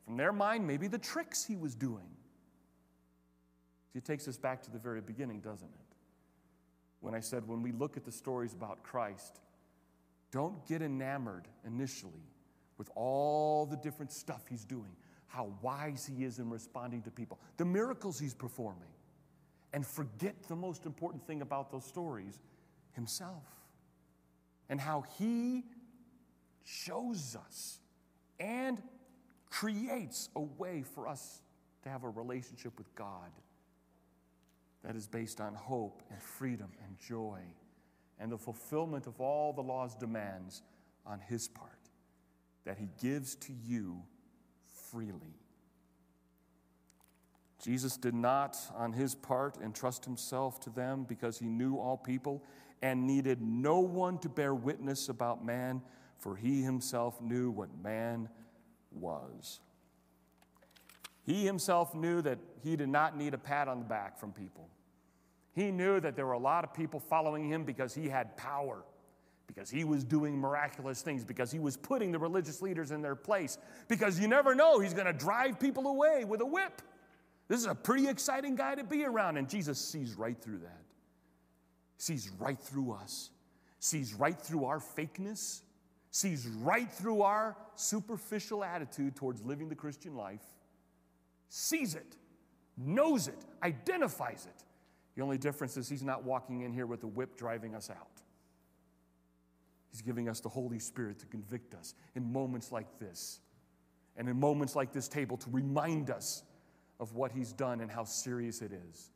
From 0.06 0.16
their 0.16 0.32
mind, 0.32 0.66
maybe 0.66 0.88
the 0.88 0.98
tricks 0.98 1.44
he 1.44 1.54
was 1.54 1.74
doing. 1.74 2.11
It 3.94 4.04
takes 4.04 4.26
us 4.26 4.36
back 4.36 4.62
to 4.62 4.70
the 4.70 4.78
very 4.78 5.00
beginning, 5.00 5.40
doesn't 5.40 5.68
it? 5.68 5.96
When 7.00 7.14
I 7.14 7.20
said, 7.20 7.46
when 7.46 7.62
we 7.62 7.72
look 7.72 7.96
at 7.96 8.04
the 8.04 8.12
stories 8.12 8.54
about 8.54 8.82
Christ, 8.82 9.40
don't 10.30 10.66
get 10.66 10.82
enamored 10.82 11.46
initially 11.66 12.24
with 12.78 12.90
all 12.94 13.66
the 13.66 13.76
different 13.76 14.12
stuff 14.12 14.42
he's 14.48 14.64
doing, 14.64 14.96
how 15.26 15.52
wise 15.60 16.06
he 16.06 16.24
is 16.24 16.38
in 16.38 16.48
responding 16.48 17.02
to 17.02 17.10
people, 17.10 17.38
the 17.56 17.64
miracles 17.64 18.18
he's 18.18 18.34
performing, 18.34 18.88
and 19.72 19.86
forget 19.86 20.34
the 20.48 20.56
most 20.56 20.86
important 20.86 21.26
thing 21.26 21.42
about 21.42 21.70
those 21.70 21.84
stories 21.84 22.40
himself 22.92 23.44
and 24.68 24.80
how 24.80 25.04
he 25.18 25.64
shows 26.64 27.36
us 27.36 27.78
and 28.38 28.82
creates 29.50 30.28
a 30.36 30.40
way 30.40 30.82
for 30.94 31.06
us 31.06 31.40
to 31.82 31.88
have 31.88 32.04
a 32.04 32.08
relationship 32.08 32.72
with 32.78 32.94
God 32.94 33.30
that 34.84 34.96
is 34.96 35.06
based 35.06 35.40
on 35.40 35.54
hope 35.54 36.02
and 36.10 36.20
freedom 36.20 36.70
and 36.84 36.98
joy 36.98 37.40
and 38.18 38.30
the 38.30 38.38
fulfillment 38.38 39.06
of 39.06 39.20
all 39.20 39.52
the 39.52 39.62
law's 39.62 39.94
demands 39.94 40.62
on 41.04 41.20
His 41.20 41.48
part 41.48 41.70
that 42.64 42.78
He 42.78 42.88
gives 43.00 43.34
to 43.36 43.52
you 43.52 44.02
freely. 44.90 45.34
Jesus 47.60 47.96
did 47.96 48.14
not, 48.14 48.56
on 48.76 48.92
His 48.92 49.14
part, 49.14 49.58
entrust 49.62 50.04
Himself 50.04 50.60
to 50.60 50.70
them 50.70 51.04
because 51.08 51.38
He 51.38 51.46
knew 51.46 51.76
all 51.76 51.96
people 51.96 52.44
and 52.80 53.06
needed 53.06 53.40
no 53.42 53.80
one 53.80 54.18
to 54.18 54.28
bear 54.28 54.54
witness 54.54 55.08
about 55.08 55.44
man, 55.44 55.82
for 56.18 56.36
He 56.36 56.62
Himself 56.62 57.20
knew 57.20 57.50
what 57.50 57.68
man 57.82 58.28
was. 58.92 59.60
He 61.24 61.44
himself 61.44 61.94
knew 61.94 62.20
that 62.22 62.38
he 62.62 62.76
did 62.76 62.88
not 62.88 63.16
need 63.16 63.34
a 63.34 63.38
pat 63.38 63.68
on 63.68 63.78
the 63.78 63.84
back 63.84 64.18
from 64.18 64.32
people. 64.32 64.68
He 65.54 65.70
knew 65.70 66.00
that 66.00 66.16
there 66.16 66.26
were 66.26 66.32
a 66.32 66.38
lot 66.38 66.64
of 66.64 66.74
people 66.74 66.98
following 66.98 67.48
him 67.48 67.64
because 67.64 67.94
he 67.94 68.08
had 68.08 68.36
power, 68.36 68.82
because 69.46 69.70
he 69.70 69.84
was 69.84 70.02
doing 70.02 70.36
miraculous 70.36 71.02
things, 71.02 71.24
because 71.24 71.52
he 71.52 71.58
was 71.58 71.76
putting 71.76 72.10
the 72.10 72.18
religious 72.18 72.62
leaders 72.62 72.90
in 72.90 73.02
their 73.02 73.14
place, 73.14 73.58
because 73.86 74.18
you 74.18 74.26
never 74.26 74.54
know, 74.54 74.80
he's 74.80 74.94
going 74.94 75.06
to 75.06 75.12
drive 75.12 75.60
people 75.60 75.86
away 75.88 76.24
with 76.24 76.40
a 76.40 76.46
whip. 76.46 76.82
This 77.48 77.60
is 77.60 77.66
a 77.66 77.74
pretty 77.74 78.08
exciting 78.08 78.56
guy 78.56 78.74
to 78.74 78.84
be 78.84 79.04
around, 79.04 79.36
and 79.36 79.48
Jesus 79.48 79.78
sees 79.78 80.14
right 80.14 80.40
through 80.40 80.58
that. 80.58 80.82
Sees 81.98 82.30
right 82.40 82.58
through 82.58 82.92
us, 82.92 83.30
sees 83.78 84.14
right 84.14 84.40
through 84.40 84.64
our 84.64 84.80
fakeness, 84.80 85.60
sees 86.10 86.46
right 86.46 86.90
through 86.90 87.22
our 87.22 87.56
superficial 87.76 88.64
attitude 88.64 89.14
towards 89.14 89.42
living 89.42 89.68
the 89.68 89.74
Christian 89.74 90.16
life, 90.16 90.42
sees 91.54 91.94
it, 91.94 92.16
knows 92.76 93.28
it, 93.28 93.44
identifies 93.62 94.46
it 94.46 94.64
the 95.14 95.22
only 95.22 95.38
difference 95.38 95.76
is 95.76 95.88
he's 95.88 96.02
not 96.02 96.24
walking 96.24 96.62
in 96.62 96.72
here 96.72 96.86
with 96.86 97.02
a 97.04 97.06
whip 97.06 97.36
driving 97.36 97.74
us 97.74 97.90
out. 97.90 98.22
He's 99.90 100.00
giving 100.00 100.28
us 100.28 100.40
the 100.40 100.48
Holy 100.48 100.78
Spirit 100.78 101.18
to 101.18 101.26
convict 101.26 101.74
us 101.74 101.94
in 102.14 102.32
moments 102.32 102.72
like 102.72 102.98
this 102.98 103.40
and 104.16 104.28
in 104.28 104.40
moments 104.40 104.74
like 104.74 104.92
this 104.92 105.08
table 105.08 105.36
to 105.36 105.50
remind 105.50 106.10
us 106.10 106.44
of 106.98 107.14
what 107.14 107.32
he's 107.32 107.52
done 107.52 107.80
and 107.80 107.90
how 107.90 108.04
serious 108.04 108.62
it 108.62 108.72
is. 108.72 109.10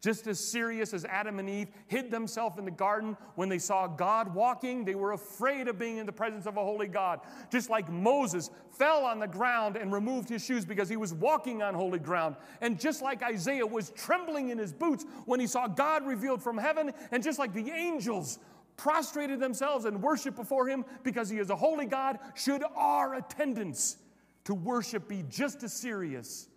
Just 0.00 0.26
as 0.26 0.40
serious 0.40 0.94
as 0.94 1.04
Adam 1.04 1.38
and 1.38 1.48
Eve 1.48 1.68
hid 1.86 2.10
themselves 2.10 2.58
in 2.58 2.64
the 2.64 2.70
garden 2.70 3.18
when 3.34 3.50
they 3.50 3.58
saw 3.58 3.86
God 3.86 4.34
walking, 4.34 4.82
they 4.82 4.94
were 4.94 5.12
afraid 5.12 5.68
of 5.68 5.78
being 5.78 5.98
in 5.98 6.06
the 6.06 6.12
presence 6.12 6.46
of 6.46 6.56
a 6.56 6.64
holy 6.64 6.86
God. 6.86 7.20
Just 7.50 7.68
like 7.68 7.90
Moses 7.90 8.50
fell 8.70 9.04
on 9.04 9.18
the 9.18 9.28
ground 9.28 9.76
and 9.76 9.92
removed 9.92 10.30
his 10.30 10.42
shoes 10.42 10.64
because 10.64 10.88
he 10.88 10.96
was 10.96 11.12
walking 11.12 11.60
on 11.62 11.74
holy 11.74 11.98
ground. 11.98 12.36
And 12.62 12.80
just 12.80 13.02
like 13.02 13.22
Isaiah 13.22 13.66
was 13.66 13.90
trembling 13.90 14.48
in 14.48 14.56
his 14.56 14.72
boots 14.72 15.04
when 15.26 15.38
he 15.38 15.46
saw 15.46 15.68
God 15.68 16.06
revealed 16.06 16.42
from 16.42 16.56
heaven. 16.56 16.92
And 17.10 17.22
just 17.22 17.38
like 17.38 17.52
the 17.52 17.70
angels 17.70 18.38
prostrated 18.78 19.38
themselves 19.38 19.84
and 19.84 20.02
worshiped 20.02 20.36
before 20.36 20.66
him 20.66 20.86
because 21.02 21.28
he 21.28 21.38
is 21.38 21.50
a 21.50 21.56
holy 21.56 21.84
God, 21.84 22.18
should 22.34 22.64
our 22.74 23.16
attendance 23.16 23.98
to 24.44 24.54
worship 24.54 25.08
be 25.08 25.24
just 25.28 25.62
as 25.62 25.74
serious 25.74 26.48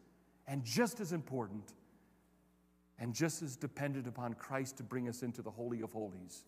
and 0.47 0.63
just 0.63 1.01
as 1.01 1.11
important 1.11 1.73
and 2.99 3.13
just 3.13 3.41
as 3.41 3.55
dependent 3.55 4.07
upon 4.07 4.33
Christ 4.33 4.77
to 4.77 4.83
bring 4.83 5.07
us 5.07 5.23
into 5.23 5.41
the 5.41 5.51
Holy 5.51 5.81
of 5.81 5.91
Holies 5.91 6.43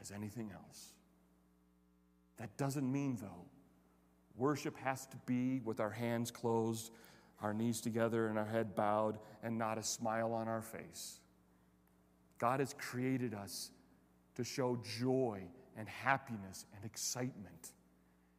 as 0.00 0.10
anything 0.10 0.50
else. 0.52 0.92
That 2.38 2.56
doesn't 2.56 2.90
mean, 2.90 3.18
though, 3.20 3.46
worship 4.36 4.76
has 4.78 5.06
to 5.06 5.16
be 5.26 5.60
with 5.60 5.80
our 5.80 5.90
hands 5.90 6.30
closed, 6.30 6.92
our 7.40 7.52
knees 7.52 7.80
together, 7.80 8.28
and 8.28 8.38
our 8.38 8.46
head 8.46 8.74
bowed, 8.74 9.18
and 9.42 9.58
not 9.58 9.78
a 9.78 9.82
smile 9.82 10.32
on 10.32 10.48
our 10.48 10.62
face. 10.62 11.20
God 12.38 12.60
has 12.60 12.74
created 12.78 13.34
us 13.34 13.70
to 14.34 14.44
show 14.44 14.80
joy 14.98 15.42
and 15.76 15.88
happiness 15.88 16.66
and 16.74 16.84
excitement. 16.84 17.72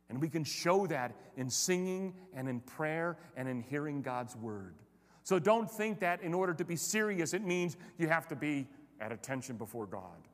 And 0.09 0.21
we 0.21 0.29
can 0.29 0.43
show 0.43 0.85
that 0.87 1.15
in 1.37 1.49
singing 1.49 2.13
and 2.33 2.47
in 2.49 2.59
prayer 2.59 3.17
and 3.35 3.47
in 3.47 3.61
hearing 3.61 4.01
God's 4.01 4.35
word. 4.35 4.75
So 5.23 5.39
don't 5.39 5.71
think 5.71 5.99
that 6.01 6.21
in 6.21 6.33
order 6.33 6.53
to 6.53 6.65
be 6.65 6.75
serious, 6.75 7.33
it 7.33 7.43
means 7.43 7.77
you 7.97 8.07
have 8.09 8.27
to 8.27 8.35
be 8.35 8.67
at 8.99 9.11
attention 9.11 9.55
before 9.55 9.85
God. 9.85 10.27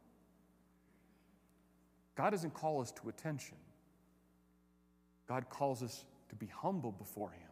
God 2.16 2.32
doesn't 2.32 2.54
call 2.54 2.82
us 2.82 2.92
to 2.94 3.10
attention, 3.10 3.58
God 5.28 5.48
calls 5.50 5.84
us 5.84 6.06
to 6.30 6.36
be 6.36 6.48
humble 6.48 6.92
before 6.92 7.32
Him. 7.32 7.48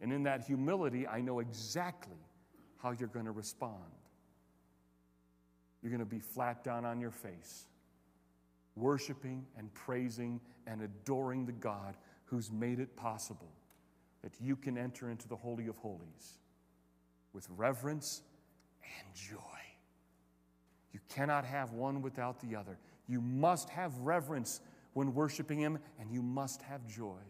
And 0.00 0.12
in 0.12 0.22
that 0.22 0.42
humility, 0.42 1.06
I 1.06 1.20
know 1.20 1.40
exactly 1.40 2.16
how 2.78 2.92
you're 2.92 3.08
going 3.08 3.26
to 3.26 3.32
respond. 3.32 3.76
You're 5.82 5.90
going 5.90 6.00
to 6.00 6.06
be 6.06 6.20
flat 6.20 6.64
down 6.64 6.84
on 6.86 7.00
your 7.00 7.10
face, 7.10 7.66
worshiping 8.76 9.46
and 9.58 9.72
praising 9.74 10.40
and 10.66 10.82
adoring 10.82 11.44
the 11.44 11.52
God 11.52 11.96
who's 12.24 12.50
made 12.50 12.80
it 12.80 12.96
possible 12.96 13.52
that 14.22 14.32
you 14.40 14.56
can 14.56 14.76
enter 14.76 15.10
into 15.10 15.28
the 15.28 15.36
Holy 15.36 15.66
of 15.66 15.76
Holies 15.78 16.38
with 17.32 17.46
reverence 17.56 18.22
and 18.82 19.14
joy. 19.14 19.36
You 20.92 21.00
cannot 21.08 21.44
have 21.44 21.72
one 21.72 22.02
without 22.02 22.40
the 22.40 22.56
other. 22.56 22.78
You 23.06 23.20
must 23.20 23.70
have 23.70 23.96
reverence 23.98 24.60
when 24.92 25.14
worshiping 25.14 25.58
Him, 25.58 25.78
and 26.00 26.10
you 26.10 26.22
must 26.22 26.62
have 26.62 26.86
joy. 26.86 27.20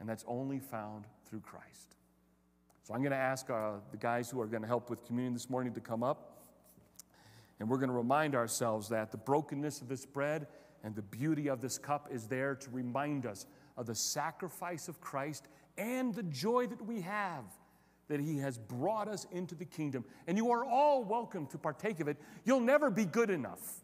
And 0.00 0.08
that's 0.08 0.24
only 0.26 0.58
found 0.58 1.04
through 1.28 1.40
Christ. 1.40 1.96
So 2.82 2.94
I'm 2.94 3.00
going 3.00 3.12
to 3.12 3.16
ask 3.16 3.48
uh, 3.48 3.74
the 3.90 3.96
guys 3.96 4.28
who 4.28 4.40
are 4.40 4.46
going 4.46 4.62
to 4.62 4.68
help 4.68 4.90
with 4.90 5.04
communion 5.06 5.34
this 5.34 5.48
morning 5.48 5.72
to 5.74 5.80
come 5.80 6.02
up. 6.02 6.38
And 7.60 7.68
we're 7.68 7.76
going 7.76 7.90
to 7.90 7.94
remind 7.94 8.34
ourselves 8.34 8.88
that 8.88 9.12
the 9.12 9.18
brokenness 9.18 9.80
of 9.80 9.88
this 9.88 10.04
bread 10.04 10.48
and 10.82 10.96
the 10.96 11.02
beauty 11.02 11.48
of 11.48 11.60
this 11.60 11.78
cup 11.78 12.08
is 12.10 12.26
there 12.26 12.56
to 12.56 12.70
remind 12.70 13.24
us 13.24 13.46
of 13.76 13.86
the 13.86 13.94
sacrifice 13.94 14.88
of 14.88 15.00
Christ 15.00 15.46
and 15.76 16.14
the 16.14 16.22
joy 16.22 16.66
that 16.66 16.84
we 16.84 17.00
have 17.02 17.44
that 18.08 18.20
He 18.20 18.38
has 18.38 18.58
brought 18.58 19.08
us 19.08 19.26
into 19.32 19.54
the 19.54 19.64
kingdom. 19.64 20.04
And 20.26 20.36
you 20.36 20.50
are 20.50 20.64
all 20.64 21.02
welcome 21.04 21.46
to 21.46 21.58
partake 21.58 22.00
of 22.00 22.08
it. 22.08 22.18
You'll 22.44 22.60
never 22.60 22.90
be 22.90 23.04
good 23.04 23.30
enough. 23.30 23.80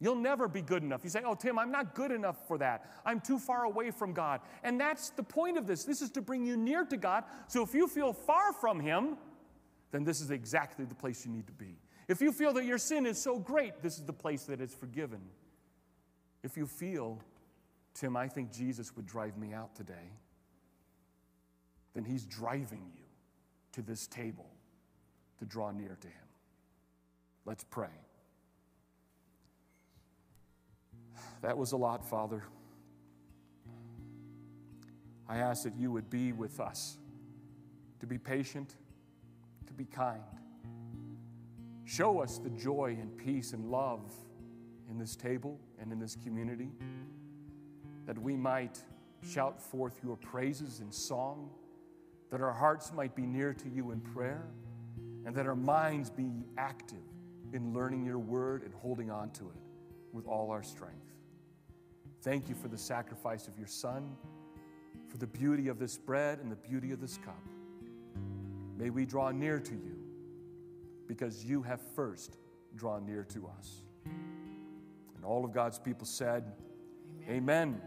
You'll 0.00 0.16
never 0.16 0.46
be 0.46 0.62
good 0.62 0.82
enough. 0.82 1.00
You 1.02 1.10
say, 1.10 1.22
Oh, 1.24 1.34
Tim, 1.34 1.58
I'm 1.58 1.72
not 1.72 1.94
good 1.94 2.12
enough 2.12 2.46
for 2.46 2.58
that. 2.58 2.92
I'm 3.04 3.20
too 3.20 3.38
far 3.38 3.64
away 3.64 3.90
from 3.90 4.12
God. 4.12 4.40
And 4.62 4.78
that's 4.80 5.10
the 5.10 5.22
point 5.22 5.58
of 5.58 5.66
this. 5.66 5.84
This 5.84 6.02
is 6.02 6.10
to 6.10 6.20
bring 6.20 6.44
you 6.44 6.56
near 6.56 6.84
to 6.84 6.96
God. 6.96 7.24
So 7.48 7.62
if 7.62 7.74
you 7.74 7.88
feel 7.88 8.12
far 8.12 8.52
from 8.52 8.80
Him, 8.80 9.16
then 9.90 10.04
this 10.04 10.20
is 10.20 10.30
exactly 10.30 10.84
the 10.84 10.94
place 10.94 11.24
you 11.24 11.32
need 11.32 11.46
to 11.46 11.52
be. 11.52 11.78
If 12.06 12.20
you 12.20 12.32
feel 12.32 12.52
that 12.54 12.64
your 12.64 12.78
sin 12.78 13.06
is 13.06 13.20
so 13.20 13.38
great, 13.38 13.82
this 13.82 13.98
is 13.98 14.04
the 14.04 14.12
place 14.12 14.44
that 14.44 14.60
is 14.60 14.74
forgiven. 14.74 15.20
If 16.42 16.56
you 16.56 16.66
feel, 16.66 17.20
Tim, 17.94 18.16
I 18.16 18.28
think 18.28 18.52
Jesus 18.52 18.94
would 18.94 19.06
drive 19.06 19.36
me 19.36 19.52
out 19.52 19.74
today 19.74 20.12
then 21.98 22.04
He's 22.04 22.24
driving 22.26 22.92
you 22.94 23.02
to 23.72 23.82
this 23.82 24.06
table 24.06 24.46
to 25.40 25.44
draw 25.44 25.72
near 25.72 25.96
to 26.00 26.06
Him. 26.06 26.28
Let's 27.44 27.64
pray. 27.64 27.88
That 31.42 31.58
was 31.58 31.72
a 31.72 31.76
lot, 31.76 32.08
Father. 32.08 32.44
I 35.28 35.38
ask 35.38 35.64
that 35.64 35.76
you 35.76 35.90
would 35.90 36.08
be 36.08 36.30
with 36.30 36.60
us, 36.60 36.98
to 37.98 38.06
be 38.06 38.16
patient, 38.16 38.76
to 39.66 39.72
be 39.72 39.84
kind. 39.84 40.22
Show 41.84 42.20
us 42.20 42.38
the 42.38 42.50
joy 42.50 42.96
and 43.00 43.16
peace 43.16 43.54
and 43.54 43.72
love 43.72 44.14
in 44.88 44.98
this 44.98 45.16
table 45.16 45.58
and 45.80 45.90
in 45.90 45.98
this 45.98 46.14
community, 46.14 46.70
that 48.06 48.16
we 48.16 48.36
might 48.36 48.78
shout 49.28 49.60
forth 49.60 49.98
your 50.04 50.16
praises 50.16 50.78
in 50.78 50.92
song, 50.92 51.50
that 52.30 52.40
our 52.40 52.52
hearts 52.52 52.92
might 52.92 53.14
be 53.14 53.26
near 53.26 53.52
to 53.54 53.68
you 53.68 53.90
in 53.90 54.00
prayer, 54.00 54.46
and 55.24 55.34
that 55.34 55.46
our 55.46 55.56
minds 55.56 56.10
be 56.10 56.44
active 56.56 56.98
in 57.52 57.72
learning 57.72 58.04
your 58.04 58.18
word 58.18 58.62
and 58.62 58.72
holding 58.74 59.10
on 59.10 59.30
to 59.30 59.44
it 59.44 59.62
with 60.12 60.26
all 60.26 60.50
our 60.50 60.62
strength. 60.62 61.14
Thank 62.22 62.48
you 62.48 62.54
for 62.54 62.68
the 62.68 62.78
sacrifice 62.78 63.48
of 63.48 63.56
your 63.58 63.66
Son, 63.66 64.16
for 65.08 65.18
the 65.18 65.26
beauty 65.26 65.68
of 65.68 65.78
this 65.78 65.96
bread 65.96 66.40
and 66.40 66.50
the 66.50 66.56
beauty 66.56 66.92
of 66.92 67.00
this 67.00 67.16
cup. 67.18 67.42
May 68.76 68.90
we 68.90 69.06
draw 69.06 69.30
near 69.30 69.58
to 69.60 69.74
you 69.74 69.98
because 71.06 71.44
you 71.44 71.62
have 71.62 71.80
first 71.94 72.36
drawn 72.76 73.06
near 73.06 73.24
to 73.24 73.48
us. 73.58 73.84
And 74.04 75.24
all 75.24 75.44
of 75.44 75.52
God's 75.52 75.78
people 75.78 76.06
said, 76.06 76.44
Amen. 77.28 77.36
Amen. 77.36 77.80